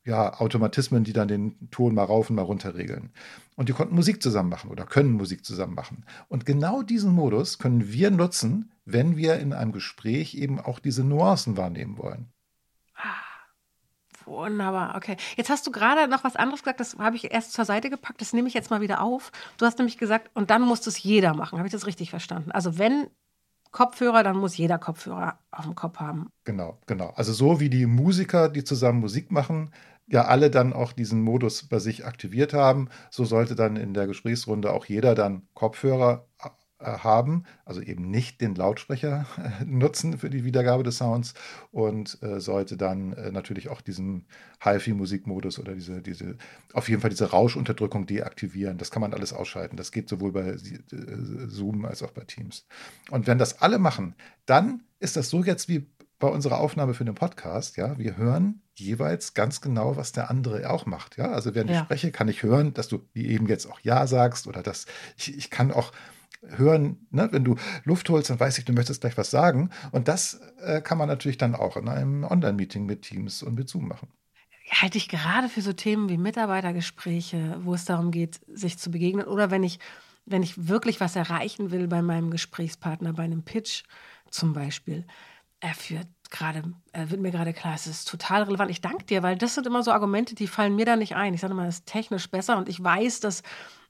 ja, 0.06 0.40
Automatismen, 0.40 1.04
die 1.04 1.14
dann 1.14 1.28
den 1.28 1.70
Ton 1.72 1.94
mal 1.94 2.04
rauf 2.04 2.30
und 2.30 2.36
mal 2.36 2.42
runter 2.44 2.76
regeln. 2.76 3.12
Und 3.56 3.70
die 3.70 3.74
konnten 3.74 3.96
Musik 3.96 4.24
zusammen 4.24 4.50
machen 4.50 4.72
oder 4.72 4.86
können 4.86 5.12
Musik 5.12 5.46
zusammen 5.46 5.76
machen. 5.76 6.06
Und 6.28 6.46
genau 6.46 6.82
diesen 6.82 7.14
Modus 7.14 7.60
können 7.60 7.92
wir 7.92 8.10
nutzen, 8.10 8.72
wenn 8.86 9.18
wir 9.18 9.40
in 9.40 9.54
einem 9.54 9.72
Gespräch 9.72 10.34
eben 10.36 10.60
auch 10.60 10.80
diese 10.80 11.04
Nuancen 11.04 11.58
wahrnehmen 11.58 11.98
wollen. 11.98 12.32
Wunderbar, 14.30 14.96
okay. 14.96 15.18
Jetzt 15.36 15.50
hast 15.50 15.66
du 15.66 15.72
gerade 15.72 16.08
noch 16.08 16.24
was 16.24 16.36
anderes 16.36 16.62
gesagt, 16.62 16.80
das 16.80 16.98
habe 16.98 17.16
ich 17.16 17.34
erst 17.34 17.54
zur 17.54 17.66
Seite 17.66 17.90
gepackt, 17.90 18.22
das 18.22 18.32
nehme 18.32 18.48
ich 18.48 18.54
jetzt 18.54 18.70
mal 18.70 18.82
wieder 18.82 19.02
auf. 19.02 19.32
Du 19.58 19.66
hast 19.66 19.80
nämlich 19.80 19.98
gesagt, 19.98 20.30
und 20.36 20.52
dann 20.52 20.62
muss 20.62 20.86
es 20.86 21.02
jeder 21.02 21.34
machen. 21.34 21.58
Habe 21.58 21.68
ich 21.68 21.74
das 21.74 21.88
richtig 21.88 22.12
verstanden? 22.12 22.52
Also 22.52 22.78
wenn 22.78 23.08
Kopfhörer, 23.72 24.24
dann 24.24 24.38
muss 24.38 24.58
jeder 24.58 24.78
Kopfhörer 24.78 25.40
auf 25.52 25.66
dem 25.66 25.76
Kopf 25.76 26.00
haben. 26.00 26.30
Genau, 26.44 26.80
genau. 26.86 27.12
Also 27.16 27.34
so 27.34 27.60
wie 27.60 27.70
die 27.70 27.86
Musiker, 27.86 28.50
die 28.50 28.64
zusammen 28.64 29.00
Musik 29.00 29.32
machen, 29.32 29.72
ja 30.08 30.26
alle 30.26 30.50
dann 30.50 30.74
auch 30.74 30.94
diesen 30.94 31.22
Modus 31.22 31.68
bei 31.68 31.80
sich 31.80 32.06
aktiviert 32.06 32.54
haben, 32.54 32.90
so 33.12 33.26
sollte 33.26 33.56
dann 33.56 33.76
in 33.76 33.94
der 33.94 34.08
Gesprächsrunde 34.08 34.72
auch 34.74 34.86
jeder 34.86 35.16
dann 35.16 35.48
Kopfhörer 35.54 36.29
haben, 36.86 37.44
also 37.66 37.82
eben 37.82 38.10
nicht 38.10 38.42
den 38.42 38.56
Lautsprecher 38.56 39.26
äh, 39.38 39.66
nutzen 39.66 40.18
für 40.18 40.30
die 40.30 40.46
Wiedergabe 40.46 40.84
des 40.84 40.98
Sounds 40.98 41.34
und 41.72 42.22
äh, 42.22 42.40
sollte 42.40 42.78
dann 42.78 43.14
äh, 43.14 43.32
natürlich 43.32 43.70
auch 43.70 43.82
diesen 43.82 44.26
HiFi-Musikmodus 44.64 45.60
oder 45.60 45.74
diese, 45.74 46.02
diese, 46.02 46.38
auf 46.74 46.90
jeden 46.90 47.02
Fall 47.02 47.10
diese 47.10 47.32
Rauschunterdrückung 47.32 48.06
deaktivieren. 48.06 48.78
Das 48.78 48.92
kann 48.92 49.02
man 49.02 49.14
alles 49.14 49.34
ausschalten. 49.34 49.78
Das 49.78 49.92
geht 49.92 50.10
sowohl 50.10 50.32
bei 50.32 50.50
äh, 50.50 50.58
Zoom 51.48 51.86
als 51.86 52.02
auch 52.04 52.12
bei 52.12 52.24
Teams. 52.24 52.66
Und 53.12 53.28
wenn 53.28 53.38
das 53.38 53.62
alle 53.62 53.80
machen, 53.80 54.16
dann 54.46 54.84
ist 55.00 55.18
das 55.18 55.30
so 55.30 55.44
jetzt 55.44 55.70
wie 55.70 55.88
bei 56.20 56.28
unserer 56.28 56.60
Aufnahme 56.60 56.94
für 56.94 57.06
den 57.06 57.16
Podcast, 57.16 57.78
ja, 57.78 57.98
wir 57.98 58.18
hören 58.18 58.62
jeweils 58.76 59.34
ganz 59.34 59.62
genau, 59.62 59.96
was 59.96 60.12
der 60.12 60.30
andere 60.30 60.70
auch 60.70 60.86
macht. 60.86 61.18
Ja, 61.18 61.32
also 61.32 61.56
während 61.56 61.70
ja. 61.70 61.78
ich 61.78 61.84
spreche, 61.84 62.12
kann 62.12 62.28
ich 62.28 62.44
hören, 62.44 62.74
dass 62.74 62.90
du 62.90 63.00
wie 63.14 63.28
eben 63.28 63.48
jetzt 63.48 63.66
auch 63.68 63.80
Ja 63.82 64.06
sagst 64.06 64.46
oder 64.46 64.62
dass 64.62 64.86
ich, 65.18 65.38
ich 65.38 65.50
kann 65.50 65.72
auch 65.72 65.92
hören, 66.42 67.08
ne? 67.12 67.30
wenn 67.32 67.44
du 67.44 67.56
Luft 67.84 68.10
holst, 68.10 68.30
dann 68.30 68.40
weiß 68.40 68.58
ich, 68.58 68.66
du 68.66 68.74
möchtest 68.74 69.02
gleich 69.02 69.18
was 69.18 69.32
sagen. 69.32 69.70
Und 69.92 70.08
das 70.08 70.40
äh, 70.62 70.82
kann 70.82 70.98
man 70.98 71.08
natürlich 71.08 71.38
dann 71.38 71.56
auch 71.56 71.78
in 71.78 71.90
einem 71.90 72.24
Online-Meeting 72.24 72.86
mit 72.86 73.04
Teams 73.04 73.44
und 73.44 73.56
mit 73.56 73.70
Zoom 73.70 73.88
machen. 73.88 74.10
Halte 74.72 74.98
ich 74.98 75.10
gerade 75.10 75.50
für 75.50 75.62
so 75.62 75.74
Themen 75.74 76.10
wie 76.10 76.18
Mitarbeitergespräche, 76.18 77.60
wo 77.64 77.74
es 77.74 77.86
darum 77.86 78.12
geht, 78.12 78.40
sich 78.48 78.78
zu 78.78 78.92
begegnen, 78.92 79.26
oder 79.26 79.50
wenn 79.50 79.64
ich, 79.64 79.80
wenn 80.26 80.44
ich 80.44 80.68
wirklich 80.68 81.00
was 81.00 81.16
erreichen 81.16 81.72
will 81.72 81.88
bei 81.88 82.02
meinem 82.02 82.30
Gesprächspartner, 82.30 83.14
bei 83.14 83.24
einem 83.24 83.44
Pitch 83.44 83.84
zum 84.30 84.54
Beispiel, 84.54 85.06
er 85.60 85.74
führt 85.74 86.08
gerade, 86.30 86.64
äh, 86.94 87.10
wird 87.10 87.20
mir 87.20 87.32
gerade 87.32 87.54
klar, 87.54 87.74
es 87.74 87.88
ist 87.88 88.08
total 88.08 88.44
relevant. 88.44 88.72
Ich 88.72 88.82
danke 88.82 89.06
dir, 89.06 89.24
weil 89.24 89.38
das 89.38 89.56
sind 89.56 89.68
immer 89.68 89.84
so 89.84 89.92
Argumente, 89.92 90.36
die 90.36 90.48
fallen 90.48 90.76
mir 90.76 90.86
da 90.86 90.96
nicht 90.96 91.16
ein. 91.16 91.34
Ich 91.34 91.42
sage 91.42 91.54
immer, 91.54 91.66
das 91.66 91.80
ist 91.80 91.88
technisch 91.88 92.30
besser 92.30 92.58
und 92.58 92.70
ich 92.70 92.82
weiß, 92.82 93.20
dass 93.20 93.44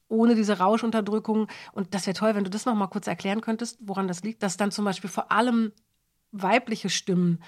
ohne 0.10 0.36
diese 0.36 0.58
Rauschunterdrückung. 0.58 1.48
Und 1.72 1.94
das 1.94 2.06
wäre 2.06 2.16
toll, 2.16 2.36
wenn 2.36 2.44
du 2.44 2.50
das 2.50 2.66
noch 2.66 2.76
mal 2.76 2.88
kurz 2.88 3.08
erklären 3.08 3.42
könntest, 3.42 3.80
woran 3.82 4.08
das 4.08 4.24
liegt, 4.24 4.44
dass 4.44 4.58
dann 4.58 4.72
zum 4.72 4.86
Beispiel 4.86 5.10
vor 5.10 5.32
allem 5.32 5.72
weibliche 6.32 6.90
Stimmen 6.90 7.42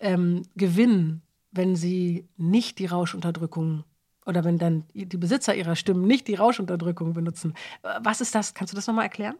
ähm, 0.00 0.42
gewinnen, 0.56 1.22
wenn 1.52 1.76
sie 1.76 2.28
nicht 2.36 2.78
die 2.78 2.86
Rauschunterdrückung 2.86 3.84
oder 4.26 4.44
wenn 4.44 4.58
dann 4.58 4.84
die 4.94 5.16
Besitzer 5.16 5.54
ihrer 5.54 5.76
Stimmen 5.76 6.06
nicht 6.06 6.28
die 6.28 6.34
Rauschunterdrückung 6.34 7.14
benutzen. 7.14 7.54
Was 8.02 8.20
ist 8.20 8.34
das? 8.34 8.54
Kannst 8.54 8.72
du 8.72 8.76
das 8.76 8.86
noch 8.86 8.94
mal 8.94 9.02
erklären? 9.02 9.36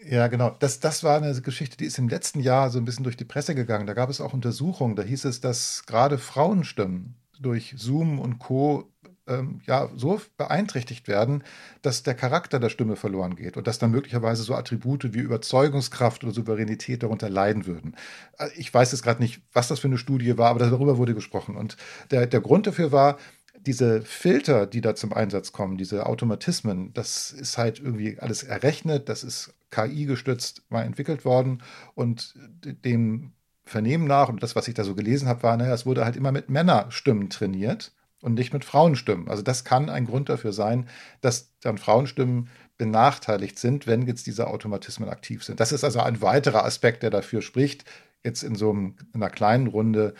Ja, 0.00 0.28
genau. 0.28 0.54
Das, 0.60 0.78
das 0.78 1.02
war 1.02 1.16
eine 1.16 1.40
Geschichte, 1.42 1.76
die 1.76 1.84
ist 1.84 1.98
im 1.98 2.08
letzten 2.08 2.40
Jahr 2.40 2.70
so 2.70 2.78
ein 2.78 2.84
bisschen 2.84 3.02
durch 3.02 3.16
die 3.16 3.24
Presse 3.24 3.54
gegangen. 3.54 3.86
Da 3.86 3.94
gab 3.94 4.10
es 4.10 4.20
auch 4.20 4.32
Untersuchungen. 4.32 4.94
Da 4.94 5.02
hieß 5.02 5.24
es, 5.24 5.40
dass 5.40 5.84
gerade 5.86 6.18
Frauenstimmen 6.18 7.16
durch 7.40 7.74
Zoom 7.76 8.20
und 8.20 8.38
Co 8.38 8.92
ähm, 9.28 9.60
ja 9.66 9.90
so 9.96 10.20
beeinträchtigt 10.36 11.08
werden, 11.08 11.44
dass 11.82 12.02
der 12.02 12.14
Charakter 12.14 12.58
der 12.58 12.68
Stimme 12.68 12.96
verloren 12.96 13.36
geht 13.36 13.56
und 13.56 13.66
dass 13.66 13.78
dann 13.78 13.90
möglicherweise 13.90 14.42
so 14.42 14.54
Attribute 14.54 15.14
wie 15.14 15.18
Überzeugungskraft 15.18 16.24
oder 16.24 16.32
Souveränität 16.32 17.02
darunter 17.02 17.28
leiden 17.28 17.66
würden. 17.66 17.94
Äh, 18.38 18.48
ich 18.56 18.72
weiß 18.72 18.92
jetzt 18.92 19.02
gerade 19.02 19.22
nicht, 19.22 19.42
was 19.52 19.68
das 19.68 19.80
für 19.80 19.88
eine 19.88 19.98
Studie 19.98 20.38
war, 20.38 20.50
aber 20.50 20.60
darüber 20.60 20.98
wurde 20.98 21.14
gesprochen. 21.14 21.56
Und 21.56 21.76
der, 22.10 22.26
der 22.26 22.40
Grund 22.40 22.66
dafür 22.66 22.92
war, 22.92 23.18
diese 23.60 24.02
Filter, 24.02 24.66
die 24.66 24.80
da 24.80 24.94
zum 24.94 25.12
Einsatz 25.12 25.52
kommen, 25.52 25.76
diese 25.78 26.06
Automatismen, 26.06 26.92
das 26.94 27.32
ist 27.32 27.58
halt 27.58 27.80
irgendwie 27.80 28.18
alles 28.18 28.42
errechnet, 28.42 29.08
das 29.08 29.24
ist 29.24 29.52
KI 29.70 30.06
gestützt 30.06 30.62
mal 30.70 30.82
entwickelt 30.82 31.24
worden 31.24 31.62
und 31.94 32.34
dem 32.62 33.32
Vernehmen 33.64 34.06
nach 34.06 34.28
und 34.28 34.42
das, 34.42 34.56
was 34.56 34.68
ich 34.68 34.74
da 34.74 34.84
so 34.84 34.94
gelesen 34.94 35.28
habe, 35.28 35.42
war, 35.42 35.56
naja, 35.56 35.74
es 35.74 35.84
wurde 35.84 36.04
halt 36.04 36.16
immer 36.16 36.32
mit 36.32 36.48
Männerstimmen 36.48 37.28
trainiert 37.28 37.92
und 38.22 38.34
nicht 38.34 38.52
mit 38.52 38.64
Frauenstimmen. 38.64 39.28
Also 39.28 39.42
das 39.42 39.64
kann 39.64 39.90
ein 39.90 40.06
Grund 40.06 40.28
dafür 40.28 40.52
sein, 40.52 40.88
dass 41.20 41.52
dann 41.60 41.78
Frauenstimmen 41.78 42.48
benachteiligt 42.76 43.58
sind, 43.58 43.86
wenn 43.86 44.06
jetzt 44.06 44.26
diese 44.26 44.46
Automatismen 44.46 45.08
aktiv 45.08 45.44
sind. 45.44 45.60
Das 45.60 45.72
ist 45.72 45.84
also 45.84 46.00
ein 46.00 46.20
weiterer 46.22 46.64
Aspekt, 46.64 47.02
der 47.02 47.10
dafür 47.10 47.42
spricht, 47.42 47.84
jetzt 48.24 48.42
in 48.42 48.54
so 48.54 48.70
einem, 48.70 48.96
in 49.14 49.22
einer 49.22 49.30
kleinen 49.30 49.66
Runde 49.66 50.14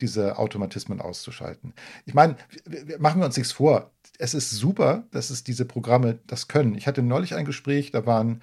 diese 0.00 0.38
Automatismen 0.38 1.00
auszuschalten. 1.00 1.72
Ich 2.04 2.14
meine, 2.14 2.36
machen 2.98 3.20
wir 3.20 3.26
uns 3.26 3.36
nichts 3.36 3.52
vor. 3.52 3.92
Es 4.18 4.34
ist 4.34 4.50
super, 4.50 5.06
dass 5.12 5.30
es 5.30 5.44
diese 5.44 5.64
Programme 5.64 6.18
das 6.26 6.48
können. 6.48 6.74
Ich 6.74 6.86
hatte 6.86 7.02
neulich 7.02 7.34
ein 7.34 7.44
Gespräch, 7.44 7.90
da 7.90 8.04
waren 8.06 8.40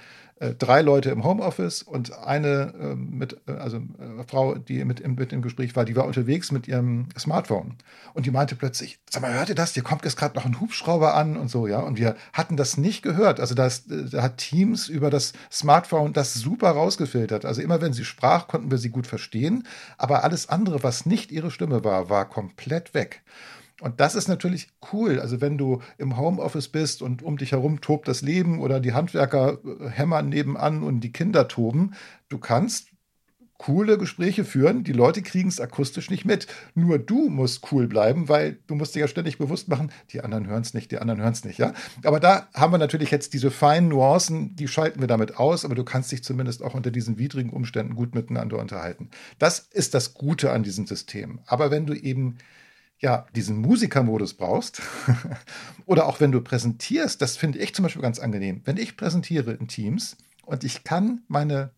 drei 0.58 0.82
Leute 0.82 1.12
im 1.12 1.24
Homeoffice 1.24 1.84
und 1.84 2.18
eine 2.18 2.74
äh, 2.80 2.96
mit, 2.96 3.40
äh, 3.48 3.54
also 3.54 3.78
äh, 3.78 4.24
Frau, 4.28 4.56
die 4.56 4.84
mit 4.86 5.00
im, 5.00 5.16
mit 5.16 5.32
im 5.34 5.42
Gespräch 5.42 5.76
war, 5.76 5.86
die 5.86 5.96
war 5.96 6.06
unterwegs 6.06 6.52
mit 6.52 6.68
ihrem 6.68 7.10
Smartphone. 7.18 7.76
Und 8.14 8.26
die 8.26 8.32
meinte 8.32 8.56
plötzlich, 8.56 9.00
sag 9.10 9.22
mal, 9.22 9.34
hört 9.34 9.50
ihr 9.50 9.56
das? 9.56 9.74
Hier 9.74 9.84
kommt 9.84 10.04
jetzt 10.04 10.18
gerade 10.18 10.36
noch 10.36 10.46
ein 10.46 10.60
Hubschrauber 10.60 11.14
an 11.14 11.38
und 11.38 11.50
so, 11.50 11.68
ja. 11.68 11.80
Und 11.80 12.00
wir 12.00 12.16
hatten 12.34 12.58
das 12.58 12.78
nicht 12.78 13.04
gehört. 13.04 13.40
Also 13.40 13.56
das, 13.56 13.88
äh, 13.88 14.10
da 14.10 14.24
hat 14.24 14.38
Teams 14.38 14.88
über 14.88 15.10
das 15.10 15.34
Smartphone 15.52 16.14
das 16.14 16.34
super 16.34 16.72
rausgefiltert. 16.72 17.46
Also 17.46 17.62
immer 17.62 17.82
wenn 17.82 17.94
sie 17.94 18.06
sprach, 18.06 18.48
konnten 18.48 18.72
wir 18.72 18.80
sie 18.80 18.90
gut 18.90 19.08
verstehen. 19.08 19.68
Aber 19.98 20.24
alles 20.24 20.50
andere, 20.50 20.82
was 20.84 21.06
nicht 21.06 21.32
ihre 21.32 21.52
Stimme 21.52 21.84
war, 21.84 22.10
war 22.10 22.28
komplett 22.28 22.94
weg. 22.94 23.22
Und 23.82 24.00
das 24.00 24.16
ist 24.16 24.28
natürlich 24.28 24.70
cool. 24.94 25.20
Also 25.20 25.42
wenn 25.42 25.58
du 25.58 25.82
im 25.98 26.16
Homeoffice 26.16 26.70
bist 26.70 27.02
und 27.02 27.24
um 27.24 27.38
dich 27.38 27.52
herum 27.52 27.82
tobt 27.82 28.08
das 28.08 28.22
Leben 28.22 28.62
oder 28.62 28.80
die 28.80 28.94
Handwerker 28.94 29.58
äh, 29.66 29.90
hämmern 29.90 30.30
nebenan 30.30 30.84
und 30.84 31.02
die 31.02 31.12
Kinder 31.12 31.48
toben, 31.48 31.96
du 32.30 32.38
kannst 32.38 32.88
coole 33.58 33.98
Gespräche 33.98 34.44
führen. 34.44 34.84
Die 34.84 34.92
Leute 34.92 35.22
kriegen 35.22 35.50
es 35.50 35.60
akustisch 35.60 36.10
nicht 36.10 36.26
mit. 36.26 36.48
Nur 36.74 36.98
du 36.98 37.30
musst 37.30 37.72
cool 37.72 37.88
bleiben, 37.88 38.28
weil 38.28 38.58
du 38.66 38.74
musst 38.76 38.96
dir 38.96 39.02
ja 39.02 39.08
ständig 39.08 39.38
bewusst 39.38 39.68
machen, 39.68 39.92
die 40.12 40.22
anderen 40.22 40.48
hören 40.48 40.64
es 40.64 40.74
nicht, 40.74 40.92
die 40.92 40.98
anderen 40.98 41.22
hören 41.22 41.34
es 41.34 41.44
nicht, 41.44 41.60
ja. 41.60 41.74
Aber 42.04 42.20
da 42.20 42.50
haben 42.56 42.74
wir 42.74 42.80
natürlich 42.80 43.12
jetzt 43.12 43.34
diese 43.34 43.52
feinen 43.52 43.90
Nuancen, 43.90 44.56
die 44.56 44.68
schalten 44.68 45.00
wir 45.00 45.08
damit 45.08 45.38
aus, 45.38 45.64
aber 45.64 45.76
du 45.76 45.84
kannst 45.84 46.12
dich 46.12 46.24
zumindest 46.24 46.64
auch 46.64 46.74
unter 46.74 46.90
diesen 46.90 47.20
widrigen 47.20 47.52
Umständen 47.52 47.96
gut 47.96 48.16
miteinander 48.16 48.58
unterhalten. 48.58 49.12
Das 49.38 49.60
ist 49.60 49.94
das 49.94 50.16
Gute 50.16 50.52
an 50.52 50.64
diesem 50.64 50.88
System. 50.88 51.40
Aber 51.46 51.70
wenn 51.70 51.86
du 51.86 51.94
eben 51.94 52.38
ja, 53.02 53.26
diesen 53.36 53.58
Musikermodus 53.58 54.36
brauchst, 54.36 54.82
oder 55.86 56.06
auch 56.06 56.20
wenn 56.20 56.32
du 56.32 56.42
präsentierst, 56.42 57.22
das 57.22 57.36
finde 57.38 57.60
ich 57.60 57.74
zum 57.74 57.84
Beispiel 57.84 58.02
ganz 58.02 58.20
angenehm. 58.20 58.62
Wenn 58.66 58.78
ich 58.78 58.96
präsentiere 58.96 59.52
in 59.54 59.68
Teams 59.68 60.18
und 60.46 60.64
ich 60.64 60.84
kann 60.84 61.24
meine 61.28 61.72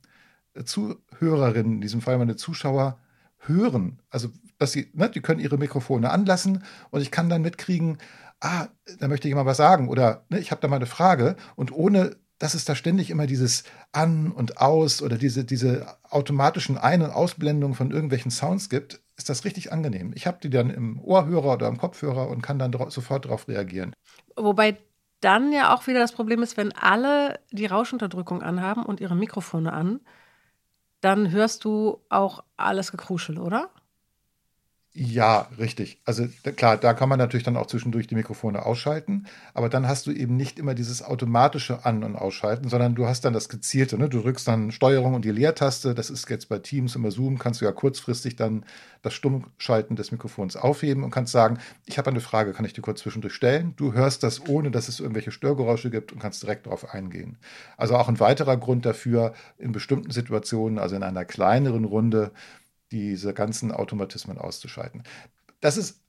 Zuhörerinnen, 0.64 1.76
in 1.76 1.82
diesem 1.82 2.02
Fall 2.02 2.18
meine 2.18 2.36
Zuschauer, 2.36 3.00
hören, 3.46 4.00
also 4.10 4.30
dass 4.58 4.72
sie, 4.72 4.90
ne, 4.94 5.10
die 5.10 5.22
können 5.22 5.40
ihre 5.40 5.58
Mikrofone 5.58 6.10
anlassen 6.12 6.64
und 6.92 7.02
ich 7.02 7.12
kann 7.12 7.30
dann 7.30 7.42
mitkriegen, 7.42 7.98
ah, 8.40 8.68
da 9.00 9.08
möchte 9.08 9.28
jemand 9.28 9.48
was 9.48 9.58
sagen 9.58 9.90
oder 9.90 10.26
ne, 10.30 10.40
ich 10.40 10.52
habe 10.52 10.62
da 10.62 10.68
mal 10.68 10.78
eine 10.78 10.86
Frage. 10.86 11.36
Und 11.56 11.72
ohne 11.72 12.16
dass 12.40 12.54
es 12.54 12.66
da 12.66 12.76
ständig 12.76 13.10
immer 13.10 13.28
dieses 13.28 13.64
An 13.92 14.32
und 14.32 14.58
Aus 14.60 15.02
oder 15.02 15.18
diese, 15.18 15.46
diese 15.46 15.88
automatischen 16.10 16.78
Ein- 16.78 17.02
und 17.02 17.12
Ausblendungen 17.12 17.76
von 17.76 17.92
irgendwelchen 17.92 18.32
Sounds 18.32 18.70
gibt, 18.70 19.02
ist 19.18 19.30
das 19.30 19.46
richtig 19.46 19.72
angenehm. 19.72 20.12
Ich 20.16 20.28
habe 20.28 20.40
die 20.42 20.50
dann 20.50 20.70
im 20.70 21.00
Ohrhörer 21.00 21.54
oder 21.54 21.68
im 21.68 21.78
Kopfhörer 21.78 22.30
und 22.30 22.42
kann 22.42 22.60
dann 22.60 22.72
dra 22.72 22.90
sofort 22.90 23.26
darauf 23.26 23.48
reagieren. 23.48 23.94
Wobei 24.36 24.78
dann 25.22 25.54
ja 25.54 25.74
auch 25.74 25.88
wieder 25.88 26.00
das 26.00 26.12
Problem 26.12 26.44
ist, 26.44 26.58
wenn 26.58 26.72
alle 26.74 27.40
die 27.52 27.66
Rauschenunterdrückung 27.66 28.42
anhaben 28.42 28.84
und 28.84 29.00
ihre 29.00 29.16
Mikrofone 29.16 29.72
an, 29.72 30.02
dann 31.02 31.32
hörst 31.32 31.64
du 31.66 32.00
auch 32.10 32.44
alles 32.58 32.92
Gekruschel, 32.92 33.38
oder? 33.38 33.70
Ja, 34.96 35.50
richtig. 35.58 36.00
Also 36.06 36.28
klar, 36.56 36.78
da 36.78 36.94
kann 36.94 37.10
man 37.10 37.18
natürlich 37.18 37.44
dann 37.44 37.58
auch 37.58 37.66
zwischendurch 37.66 38.06
die 38.06 38.14
Mikrofone 38.14 38.64
ausschalten, 38.64 39.26
aber 39.56 39.68
dann 39.68 39.88
hast 39.88 40.06
du 40.06 40.12
eben 40.12 40.36
nicht 40.38 40.60
immer 40.60 40.76
dieses 40.76 41.02
automatische 41.02 41.84
An- 41.84 42.04
und 42.04 42.16
Ausschalten, 42.16 42.70
sondern 42.70 42.94
du 42.94 43.08
hast 43.08 43.26
dann 43.26 43.34
das 43.34 43.50
gezielte. 43.50 43.98
Ne? 43.98 44.08
Du 44.08 44.22
drückst 44.22 44.48
dann 44.48 44.72
Steuerung 44.72 45.16
und 45.16 45.26
die 45.26 45.32
Leertaste. 45.32 45.96
Das 45.96 46.12
ist 46.12 46.30
jetzt 46.30 46.48
bei 46.48 46.60
Teams 46.60 46.96
immer 46.96 47.10
Zoom, 47.10 47.40
kannst 47.40 47.62
du 47.62 47.66
ja 47.66 47.72
kurzfristig 47.72 48.36
dann 48.36 48.66
das 49.02 49.16
Stummschalten 49.16 49.96
des 49.96 50.12
Mikrofons 50.12 50.56
aufheben 50.56 51.04
und 51.04 51.10
kannst 51.10 51.32
sagen, 51.32 51.58
ich 51.88 51.98
habe 51.98 52.12
eine 52.12 52.22
Frage, 52.22 52.54
kann 52.54 52.64
ich 52.66 52.74
dir 52.74 52.82
kurz 52.82 53.00
zwischendurch 53.00 53.34
stellen? 53.34 53.74
Du 53.76 53.94
hörst 53.94 54.22
das, 54.22 54.48
ohne 54.48 54.70
dass 54.70 54.90
es 54.90 55.00
irgendwelche 55.00 55.32
Störgeräusche 55.32 55.90
gibt 55.90 56.12
und 56.14 56.20
kannst 56.20 56.44
direkt 56.44 56.68
darauf 56.68 56.94
eingehen. 56.94 57.40
Also 57.78 57.96
auch 57.96 58.10
ein 58.10 58.20
weiterer 58.20 58.58
Grund 58.58 58.86
dafür, 58.86 59.34
in 59.58 59.72
bestimmten 59.72 60.12
Situationen, 60.12 60.78
also 60.78 60.96
in 60.96 61.02
einer 61.04 61.26
kleineren 61.26 61.84
Runde, 61.84 62.32
diese 62.94 63.34
ganzen 63.34 63.72
Automatismen 63.72 64.38
auszuschalten. 64.38 65.04
Das 65.60 65.78
ist, 65.78 66.00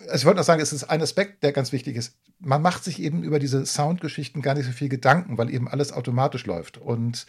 also 0.00 0.16
ich 0.16 0.24
wollte 0.24 0.38
noch 0.38 0.44
sagen, 0.44 0.60
es 0.60 0.72
ist 0.72 0.84
ein 0.84 1.00
Aspekt, 1.00 1.42
der 1.44 1.52
ganz 1.52 1.72
wichtig 1.72 1.96
ist. 1.96 2.18
Man 2.40 2.60
macht 2.60 2.82
sich 2.84 3.00
eben 3.00 3.22
über 3.22 3.38
diese 3.38 3.64
Soundgeschichten 3.64 4.42
gar 4.42 4.54
nicht 4.54 4.66
so 4.66 4.72
viel 4.72 4.88
Gedanken, 4.88 5.38
weil 5.38 5.54
eben 5.54 5.68
alles 5.68 5.92
automatisch 5.92 6.44
läuft. 6.44 6.76
Und 6.76 7.26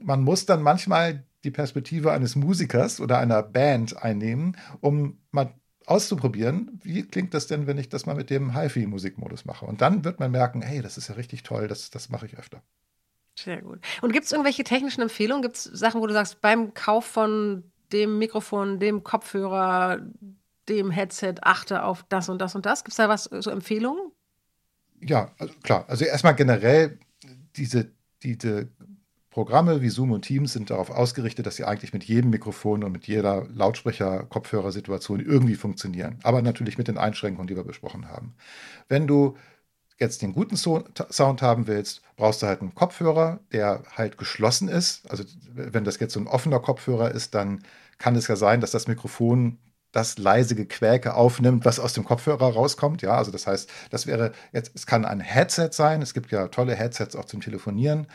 man 0.00 0.22
muss 0.22 0.46
dann 0.46 0.62
manchmal 0.62 1.24
die 1.44 1.50
Perspektive 1.50 2.10
eines 2.10 2.34
Musikers 2.34 3.00
oder 3.00 3.18
einer 3.18 3.42
Band 3.42 4.02
einnehmen, 4.02 4.56
um 4.80 5.18
mal 5.30 5.52
auszuprobieren, 5.86 6.80
wie 6.82 7.02
klingt 7.02 7.34
das 7.34 7.46
denn, 7.46 7.66
wenn 7.66 7.78
ich 7.78 7.88
das 7.88 8.06
mal 8.06 8.16
mit 8.16 8.30
dem 8.30 8.54
HiFi-Musikmodus 8.54 9.44
mache. 9.44 9.66
Und 9.66 9.80
dann 9.80 10.04
wird 10.04 10.20
man 10.20 10.30
merken, 10.30 10.62
hey, 10.62 10.82
das 10.82 10.98
ist 10.98 11.08
ja 11.08 11.14
richtig 11.14 11.42
toll, 11.42 11.68
das, 11.68 11.90
das 11.90 12.08
mache 12.08 12.26
ich 12.26 12.38
öfter. 12.38 12.62
Sehr 13.38 13.62
gut. 13.62 13.80
Und 14.02 14.12
gibt 14.12 14.26
es 14.26 14.32
irgendwelche 14.32 14.64
technischen 14.64 15.00
Empfehlungen? 15.00 15.42
Gibt 15.42 15.56
es 15.56 15.64
Sachen, 15.64 16.00
wo 16.00 16.06
du 16.06 16.12
sagst, 16.12 16.40
beim 16.40 16.74
Kauf 16.74 17.04
von 17.04 17.70
dem 17.92 18.18
Mikrofon, 18.18 18.78
dem 18.78 19.02
Kopfhörer, 19.02 20.00
dem 20.68 20.90
Headset 20.90 21.36
achte 21.42 21.82
auf 21.82 22.04
das 22.08 22.28
und 22.28 22.40
das 22.40 22.54
und 22.54 22.66
das? 22.66 22.84
Gibt 22.84 22.92
es 22.92 22.96
da 22.96 23.08
was, 23.08 23.24
so 23.24 23.50
Empfehlungen? 23.50 24.12
Ja, 25.00 25.32
also 25.38 25.54
klar. 25.62 25.84
Also 25.88 26.04
erstmal 26.04 26.34
generell 26.34 26.98
diese, 27.56 27.90
diese 28.22 28.68
Programme 29.30 29.82
wie 29.82 29.88
Zoom 29.88 30.12
und 30.12 30.22
Teams 30.22 30.52
sind 30.52 30.70
darauf 30.70 30.90
ausgerichtet, 30.90 31.46
dass 31.46 31.56
sie 31.56 31.64
eigentlich 31.64 31.92
mit 31.92 32.04
jedem 32.04 32.30
Mikrofon 32.30 32.82
und 32.82 32.92
mit 32.92 33.06
jeder 33.06 33.46
Lautsprecher-Kopfhörersituation 33.54 35.20
irgendwie 35.20 35.54
funktionieren. 35.54 36.18
Aber 36.22 36.42
natürlich 36.42 36.78
mit 36.78 36.88
den 36.88 36.98
Einschränkungen, 36.98 37.46
die 37.46 37.56
wir 37.56 37.64
besprochen 37.64 38.08
haben. 38.08 38.34
Wenn 38.88 39.06
du 39.06 39.36
jetzt 39.98 40.22
den 40.22 40.32
guten 40.32 40.56
Sound 40.56 41.42
haben 41.42 41.66
willst, 41.66 42.02
brauchst 42.16 42.42
du 42.42 42.46
halt 42.46 42.60
einen 42.60 42.74
Kopfhörer, 42.74 43.40
der 43.52 43.82
halt 43.96 44.16
geschlossen 44.16 44.68
ist. 44.68 45.10
Also 45.10 45.24
wenn 45.52 45.84
das 45.84 45.98
jetzt 45.98 46.14
so 46.14 46.20
ein 46.20 46.28
offener 46.28 46.60
Kopfhörer 46.60 47.10
ist, 47.10 47.34
dann 47.34 47.64
kann 47.98 48.14
es 48.14 48.28
ja 48.28 48.36
sein, 48.36 48.60
dass 48.60 48.70
das 48.70 48.86
Mikrofon 48.86 49.58
das 49.90 50.18
leise 50.18 50.54
Gequäke 50.54 51.14
aufnimmt, 51.14 51.64
was 51.64 51.80
aus 51.80 51.94
dem 51.94 52.04
Kopfhörer 52.04 52.52
rauskommt. 52.52 53.02
Ja, 53.02 53.16
also 53.16 53.30
das 53.30 53.46
heißt, 53.46 53.70
das 53.90 54.06
wäre 54.06 54.32
jetzt, 54.52 54.72
es 54.74 54.86
kann 54.86 55.04
ein 55.04 55.20
Headset 55.20 55.70
sein. 55.72 56.02
Es 56.02 56.14
gibt 56.14 56.30
ja 56.30 56.48
tolle 56.48 56.74
Headsets 56.74 57.16
auch 57.16 57.24
zum 57.24 57.40
Telefonieren 57.40 58.06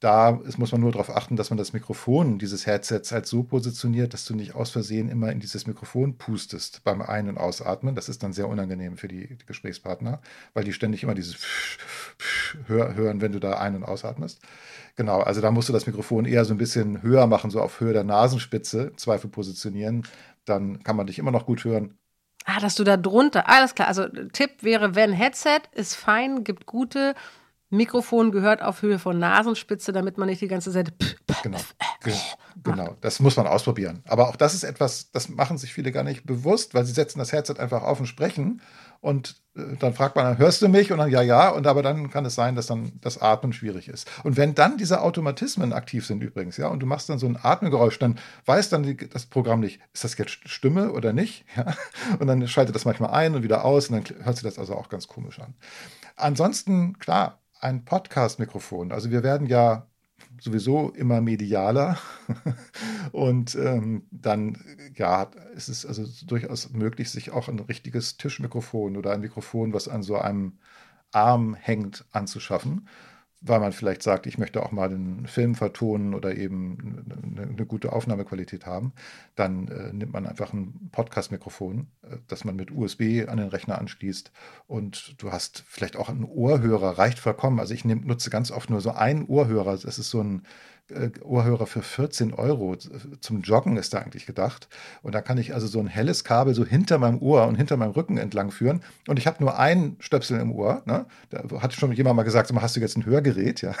da 0.00 0.40
muss 0.56 0.72
man 0.72 0.80
nur 0.80 0.92
darauf 0.92 1.14
achten, 1.14 1.36
dass 1.36 1.50
man 1.50 1.58
das 1.58 1.74
Mikrofon 1.74 2.38
dieses 2.38 2.66
Headsets 2.66 3.12
halt 3.12 3.26
so 3.26 3.42
positioniert, 3.42 4.14
dass 4.14 4.24
du 4.24 4.34
nicht 4.34 4.54
aus 4.54 4.70
Versehen 4.70 5.10
immer 5.10 5.30
in 5.30 5.40
dieses 5.40 5.66
Mikrofon 5.66 6.16
pustest 6.16 6.82
beim 6.84 7.02
Ein- 7.02 7.28
und 7.28 7.36
Ausatmen. 7.36 7.94
Das 7.94 8.08
ist 8.08 8.22
dann 8.22 8.32
sehr 8.32 8.48
unangenehm 8.48 8.96
für 8.96 9.08
die, 9.08 9.36
Gesprächspartner, 9.46 10.22
weil 10.54 10.64
die 10.64 10.72
ständig 10.72 11.02
immer 11.02 11.14
dieses 11.14 11.36
hören, 12.66 13.20
wenn 13.20 13.32
du 13.32 13.40
da 13.40 13.58
ein- 13.58 13.76
und 13.76 13.84
ausatmest. 13.84 14.40
Genau, 14.96 15.20
also 15.20 15.42
da 15.42 15.50
musst 15.50 15.68
du 15.68 15.72
das 15.74 15.86
Mikrofon 15.86 16.24
eher 16.24 16.46
so 16.46 16.54
ein 16.54 16.58
bisschen 16.58 17.02
höher 17.02 17.26
machen, 17.26 17.50
so 17.50 17.60
auf 17.60 17.80
Höhe 17.80 17.92
der 17.92 18.04
Nasenspitze, 18.04 18.92
Zweifel 18.96 19.28
positionieren. 19.28 20.06
Dann 20.46 20.82
kann 20.82 20.96
man 20.96 21.06
dich 21.06 21.18
immer 21.18 21.30
noch 21.30 21.44
gut 21.44 21.64
hören. 21.64 21.98
Ah, 22.46 22.58
dass 22.58 22.74
du 22.74 22.84
da 22.84 22.96
drunter, 22.96 23.48
alles 23.50 23.74
klar. 23.74 23.88
Also 23.88 24.08
Tipp 24.32 24.62
wäre, 24.62 24.94
wenn 24.94 25.12
Headset 25.12 25.60
ist 25.72 25.94
fein, 25.94 26.42
gibt 26.42 26.64
gute 26.64 27.14
Mikrofon 27.70 28.32
gehört 28.32 28.62
auf 28.62 28.82
Höhe 28.82 28.98
von 28.98 29.18
Nasenspitze, 29.18 29.92
damit 29.92 30.18
man 30.18 30.28
nicht 30.28 30.40
die 30.40 30.48
ganze 30.48 30.72
Zeit. 30.72 30.92
Genau, 31.42 31.60
genau. 32.62 32.96
Das 33.00 33.20
muss 33.20 33.36
man 33.36 33.46
ausprobieren. 33.46 34.02
Aber 34.08 34.28
auch 34.28 34.36
das 34.36 34.54
ist 34.54 34.64
etwas, 34.64 35.12
das 35.12 35.28
machen 35.28 35.56
sich 35.56 35.72
viele 35.72 35.92
gar 35.92 36.02
nicht 36.02 36.26
bewusst, 36.26 36.74
weil 36.74 36.84
sie 36.84 36.92
setzen 36.92 37.20
das 37.20 37.32
Headset 37.32 37.54
einfach 37.58 37.82
auf 37.82 38.00
und 38.00 38.06
sprechen. 38.06 38.60
Und 39.00 39.40
äh, 39.56 39.76
dann 39.78 39.94
fragt 39.94 40.16
man, 40.16 40.36
hörst 40.36 40.60
du 40.62 40.68
mich? 40.68 40.92
Und 40.92 40.98
dann 40.98 41.10
ja, 41.10 41.22
ja. 41.22 41.48
Und 41.50 41.66
aber 41.66 41.82
dann 41.82 42.10
kann 42.10 42.26
es 42.26 42.34
sein, 42.34 42.56
dass 42.56 42.66
dann 42.66 42.92
das 43.00 43.18
Atmen 43.22 43.52
schwierig 43.52 43.88
ist. 43.88 44.10
Und 44.24 44.36
wenn 44.36 44.54
dann 44.54 44.76
diese 44.76 45.00
Automatismen 45.00 45.72
aktiv 45.72 46.04
sind 46.04 46.22
übrigens, 46.22 46.56
ja, 46.56 46.68
und 46.68 46.80
du 46.80 46.86
machst 46.86 47.08
dann 47.08 47.18
so 47.18 47.26
ein 47.26 47.38
Atmengeräusch, 47.40 47.98
dann 47.98 48.18
weiß 48.46 48.68
dann 48.68 48.96
das 49.12 49.26
Programm 49.26 49.60
nicht, 49.60 49.80
ist 49.94 50.04
das 50.04 50.18
jetzt 50.18 50.48
Stimme 50.48 50.92
oder 50.92 51.12
nicht? 51.12 51.44
Ja? 51.56 51.74
Und 52.18 52.26
dann 52.26 52.46
schaltet 52.46 52.74
das 52.74 52.84
manchmal 52.84 53.10
ein 53.10 53.34
und 53.34 53.42
wieder 53.42 53.64
aus 53.64 53.90
und 53.90 54.08
dann 54.08 54.24
hört 54.24 54.36
sich 54.36 54.44
das 54.44 54.58
also 54.58 54.74
auch 54.74 54.88
ganz 54.88 55.08
komisch 55.08 55.40
an. 55.40 55.54
Ansonsten, 56.16 56.98
klar, 56.98 57.38
ein 57.60 57.84
Podcast-Mikrofon. 57.84 58.92
Also 58.92 59.10
wir 59.10 59.22
werden 59.22 59.46
ja 59.46 59.86
sowieso 60.40 60.90
immer 60.90 61.20
medialer 61.20 61.98
und 63.12 63.54
ähm, 63.54 64.06
dann 64.10 64.58
ja 64.94 65.24
ist 65.54 65.68
es 65.68 65.86
also 65.86 66.04
durchaus 66.26 66.70
möglich, 66.70 67.10
sich 67.10 67.30
auch 67.30 67.48
ein 67.48 67.58
richtiges 67.58 68.16
Tischmikrofon 68.16 68.96
oder 68.96 69.12
ein 69.12 69.20
Mikrofon, 69.20 69.72
was 69.72 69.88
an 69.88 70.02
so 70.02 70.16
einem 70.16 70.58
Arm 71.12 71.54
hängt, 71.54 72.04
anzuschaffen. 72.12 72.88
Weil 73.40 73.60
man 73.60 73.72
vielleicht 73.72 74.02
sagt, 74.02 74.26
ich 74.26 74.36
möchte 74.36 74.62
auch 74.62 74.70
mal 74.70 74.88
den 74.88 75.26
Film 75.26 75.54
vertonen 75.54 76.14
oder 76.14 76.36
eben 76.36 77.04
eine, 77.34 77.48
eine 77.48 77.66
gute 77.66 77.92
Aufnahmequalität 77.92 78.66
haben, 78.66 78.92
dann 79.34 79.68
äh, 79.68 79.92
nimmt 79.92 80.12
man 80.12 80.26
einfach 80.26 80.52
ein 80.52 80.90
Podcast-Mikrofon, 80.92 81.86
äh, 82.02 82.16
das 82.28 82.44
man 82.44 82.56
mit 82.56 82.70
USB 82.70 83.26
an 83.26 83.38
den 83.38 83.48
Rechner 83.48 83.78
anschließt 83.78 84.30
und 84.66 85.14
du 85.22 85.32
hast 85.32 85.64
vielleicht 85.66 85.96
auch 85.96 86.10
einen 86.10 86.24
Ohrhörer, 86.24 86.98
reicht 86.98 87.18
vollkommen. 87.18 87.60
Also 87.60 87.72
ich 87.72 87.84
nehm, 87.84 88.02
nutze 88.06 88.28
ganz 88.28 88.50
oft 88.50 88.68
nur 88.68 88.80
so 88.80 88.90
einen 88.90 89.24
Ohrhörer. 89.24 89.72
Das 89.72 89.98
ist 89.98 90.10
so 90.10 90.22
ein 90.22 90.42
äh, 90.90 91.10
Ohrhörer 91.22 91.66
für 91.66 91.82
14 91.82 92.34
Euro. 92.34 92.76
Zum 92.76 93.42
Joggen 93.42 93.76
ist 93.76 93.94
da 93.94 93.98
eigentlich 93.98 94.26
gedacht. 94.26 94.68
Und 95.02 95.14
da 95.14 95.22
kann 95.22 95.38
ich 95.38 95.54
also 95.54 95.66
so 95.66 95.80
ein 95.80 95.86
helles 95.86 96.24
Kabel 96.24 96.54
so 96.54 96.64
hinter 96.64 96.98
meinem 96.98 97.20
Ohr 97.20 97.46
und 97.46 97.54
hinter 97.54 97.76
meinem 97.76 97.92
Rücken 97.92 98.18
entlang 98.18 98.50
führen. 98.50 98.82
Und 99.06 99.18
ich 99.18 99.26
habe 99.26 99.42
nur 99.42 99.58
einen 99.58 99.96
Stöpsel 100.00 100.40
im 100.40 100.52
Ohr. 100.52 100.82
Ne? 100.86 101.06
Da 101.30 101.42
hat 101.60 101.72
schon 101.72 101.92
jemand 101.92 102.16
mal 102.16 102.22
gesagt, 102.22 102.52
hast 102.54 102.76
du 102.76 102.80
jetzt 102.80 102.96
ein 102.96 103.06
Hörgerät? 103.06 103.29
Ja. 103.62 103.74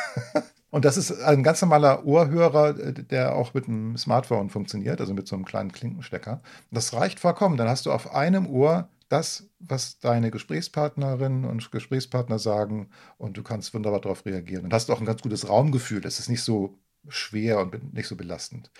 Und 0.70 0.84
das 0.84 0.96
ist 0.96 1.20
ein 1.22 1.42
ganz 1.42 1.60
normaler 1.62 2.06
Ohrhörer, 2.06 2.72
der 2.74 3.34
auch 3.34 3.54
mit 3.54 3.66
einem 3.66 3.96
Smartphone 3.96 4.50
funktioniert, 4.50 5.00
also 5.00 5.14
mit 5.14 5.26
so 5.26 5.34
einem 5.34 5.44
kleinen 5.44 5.72
Klinkenstecker. 5.72 6.42
Das 6.70 6.92
reicht 6.92 7.18
vollkommen. 7.18 7.56
Dann 7.56 7.68
hast 7.68 7.86
du 7.86 7.92
auf 7.92 8.14
einem 8.14 8.46
Ohr 8.46 8.88
das, 9.08 9.48
was 9.58 9.98
deine 9.98 10.30
Gesprächspartnerinnen 10.30 11.44
und 11.44 11.72
Gesprächspartner 11.72 12.38
sagen 12.38 12.88
und 13.18 13.36
du 13.36 13.42
kannst 13.42 13.74
wunderbar 13.74 14.00
darauf 14.00 14.24
reagieren. 14.24 14.64
Und 14.64 14.72
hast 14.72 14.88
auch 14.90 15.00
ein 15.00 15.06
ganz 15.06 15.22
gutes 15.22 15.48
Raumgefühl. 15.48 16.06
Es 16.06 16.20
ist 16.20 16.28
nicht 16.28 16.44
so 16.44 16.78
schwer 17.08 17.58
und 17.58 17.92
nicht 17.92 18.06
so 18.06 18.14
belastend. 18.14 18.70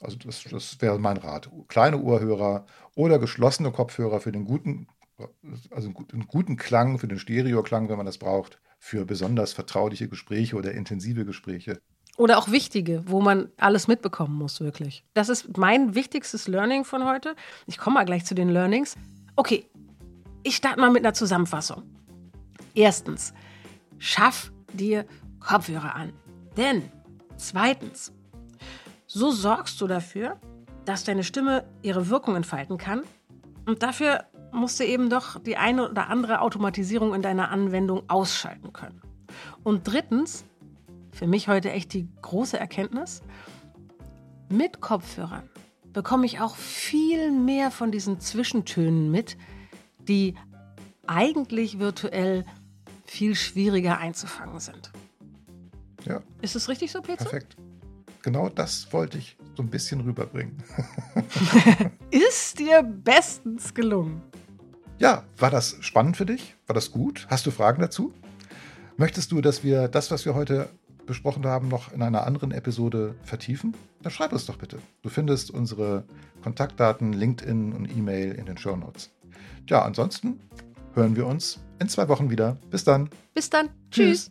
Also 0.00 0.16
das, 0.18 0.44
das 0.44 0.80
wäre 0.80 1.00
mein 1.00 1.16
Rat. 1.16 1.50
Kleine 1.66 2.00
Ohrhörer 2.00 2.66
oder 2.94 3.18
geschlossene 3.18 3.72
Kopfhörer 3.72 4.20
für 4.20 4.30
den 4.30 4.44
guten, 4.44 4.86
also 5.72 5.92
einen 6.12 6.28
guten 6.28 6.56
Klang, 6.56 7.00
für 7.00 7.08
den 7.08 7.18
Stereoklang, 7.18 7.88
wenn 7.88 7.96
man 7.96 8.06
das 8.06 8.18
braucht, 8.18 8.60
für 8.78 9.04
besonders 9.04 9.52
vertrauliche 9.52 10.08
Gespräche 10.08 10.56
oder 10.56 10.72
intensive 10.72 11.24
Gespräche. 11.24 11.80
Oder 12.16 12.38
auch 12.38 12.50
wichtige, 12.50 13.04
wo 13.06 13.20
man 13.20 13.48
alles 13.58 13.86
mitbekommen 13.86 14.34
muss, 14.34 14.60
wirklich. 14.60 15.04
Das 15.14 15.28
ist 15.28 15.56
mein 15.56 15.94
wichtigstes 15.94 16.48
Learning 16.48 16.84
von 16.84 17.04
heute. 17.04 17.36
Ich 17.66 17.78
komme 17.78 17.94
mal 17.94 18.04
gleich 18.04 18.24
zu 18.24 18.34
den 18.34 18.48
Learnings. 18.48 18.96
Okay, 19.36 19.66
ich 20.42 20.56
starte 20.56 20.80
mal 20.80 20.90
mit 20.90 21.04
einer 21.04 21.14
Zusammenfassung. 21.14 21.82
Erstens, 22.74 23.32
schaff 23.98 24.52
dir 24.72 25.04
Kopfhörer 25.38 25.94
an. 25.94 26.12
Denn 26.56 26.82
Zweitens, 27.38 28.12
so 29.06 29.30
sorgst 29.30 29.80
du 29.80 29.86
dafür, 29.86 30.40
dass 30.84 31.04
deine 31.04 31.22
Stimme 31.22 31.64
ihre 31.82 32.08
Wirkung 32.08 32.34
entfalten 32.34 32.78
kann. 32.78 33.04
Und 33.68 33.82
dafür 33.82 34.24
musst 34.50 34.80
du 34.80 34.84
eben 34.84 35.10
doch 35.10 35.38
die 35.42 35.58
eine 35.58 35.90
oder 35.90 36.08
andere 36.08 36.40
Automatisierung 36.40 37.14
in 37.14 37.20
deiner 37.20 37.50
Anwendung 37.50 38.08
ausschalten 38.08 38.72
können. 38.72 39.02
Und 39.62 39.86
drittens, 39.86 40.46
für 41.12 41.26
mich 41.26 41.48
heute 41.48 41.70
echt 41.70 41.92
die 41.92 42.08
große 42.22 42.58
Erkenntnis, 42.58 43.22
mit 44.48 44.80
Kopfhörern 44.80 45.50
bekomme 45.92 46.24
ich 46.24 46.40
auch 46.40 46.56
viel 46.56 47.30
mehr 47.30 47.70
von 47.70 47.92
diesen 47.92 48.20
Zwischentönen 48.20 49.10
mit, 49.10 49.36
die 49.98 50.34
eigentlich 51.06 51.78
virtuell 51.78 52.46
viel 53.04 53.34
schwieriger 53.34 53.98
einzufangen 53.98 54.60
sind. 54.60 54.92
Ja. 56.06 56.22
Ist 56.40 56.56
es 56.56 56.70
richtig 56.70 56.90
so, 56.90 57.02
Peter? 57.02 57.24
Perfekt. 57.24 57.58
Genau 58.28 58.50
das 58.50 58.92
wollte 58.92 59.16
ich 59.16 59.38
so 59.56 59.62
ein 59.62 59.70
bisschen 59.70 60.02
rüberbringen. 60.02 60.62
Ist 62.10 62.58
dir 62.58 62.82
bestens 62.82 63.72
gelungen. 63.72 64.20
Ja, 64.98 65.24
war 65.38 65.50
das 65.50 65.78
spannend 65.80 66.18
für 66.18 66.26
dich? 66.26 66.54
War 66.66 66.74
das 66.74 66.90
gut? 66.90 67.26
Hast 67.30 67.46
du 67.46 67.50
Fragen 67.50 67.80
dazu? 67.80 68.12
Möchtest 68.98 69.32
du, 69.32 69.40
dass 69.40 69.64
wir 69.64 69.88
das, 69.88 70.10
was 70.10 70.26
wir 70.26 70.34
heute 70.34 70.68
besprochen 71.06 71.46
haben, 71.46 71.68
noch 71.68 71.90
in 71.90 72.02
einer 72.02 72.26
anderen 72.26 72.50
Episode 72.50 73.14
vertiefen? 73.22 73.74
Dann 74.02 74.12
schreib 74.12 74.34
uns 74.34 74.44
doch 74.44 74.58
bitte. 74.58 74.78
Du 75.00 75.08
findest 75.08 75.50
unsere 75.50 76.04
Kontaktdaten, 76.42 77.14
LinkedIn 77.14 77.72
und 77.72 77.90
E-Mail 77.90 78.32
in 78.32 78.44
den 78.44 78.58
Show 78.58 78.76
Notes. 78.76 79.10
Ja, 79.70 79.86
ansonsten 79.86 80.38
hören 80.92 81.16
wir 81.16 81.26
uns 81.26 81.60
in 81.78 81.88
zwei 81.88 82.08
Wochen 82.08 82.28
wieder. 82.28 82.58
Bis 82.68 82.84
dann. 82.84 83.08
Bis 83.32 83.48
dann. 83.48 83.70
Tschüss. 83.90 84.24
Tschüss. 84.26 84.30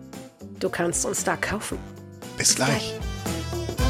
Du 0.61 0.69
kannst 0.69 1.05
uns 1.05 1.23
da 1.23 1.35
kaufen. 1.35 1.79
Bis 2.37 2.55
gleich. 2.55 2.69
Bis 2.69 2.95
gleich. 2.95 3.80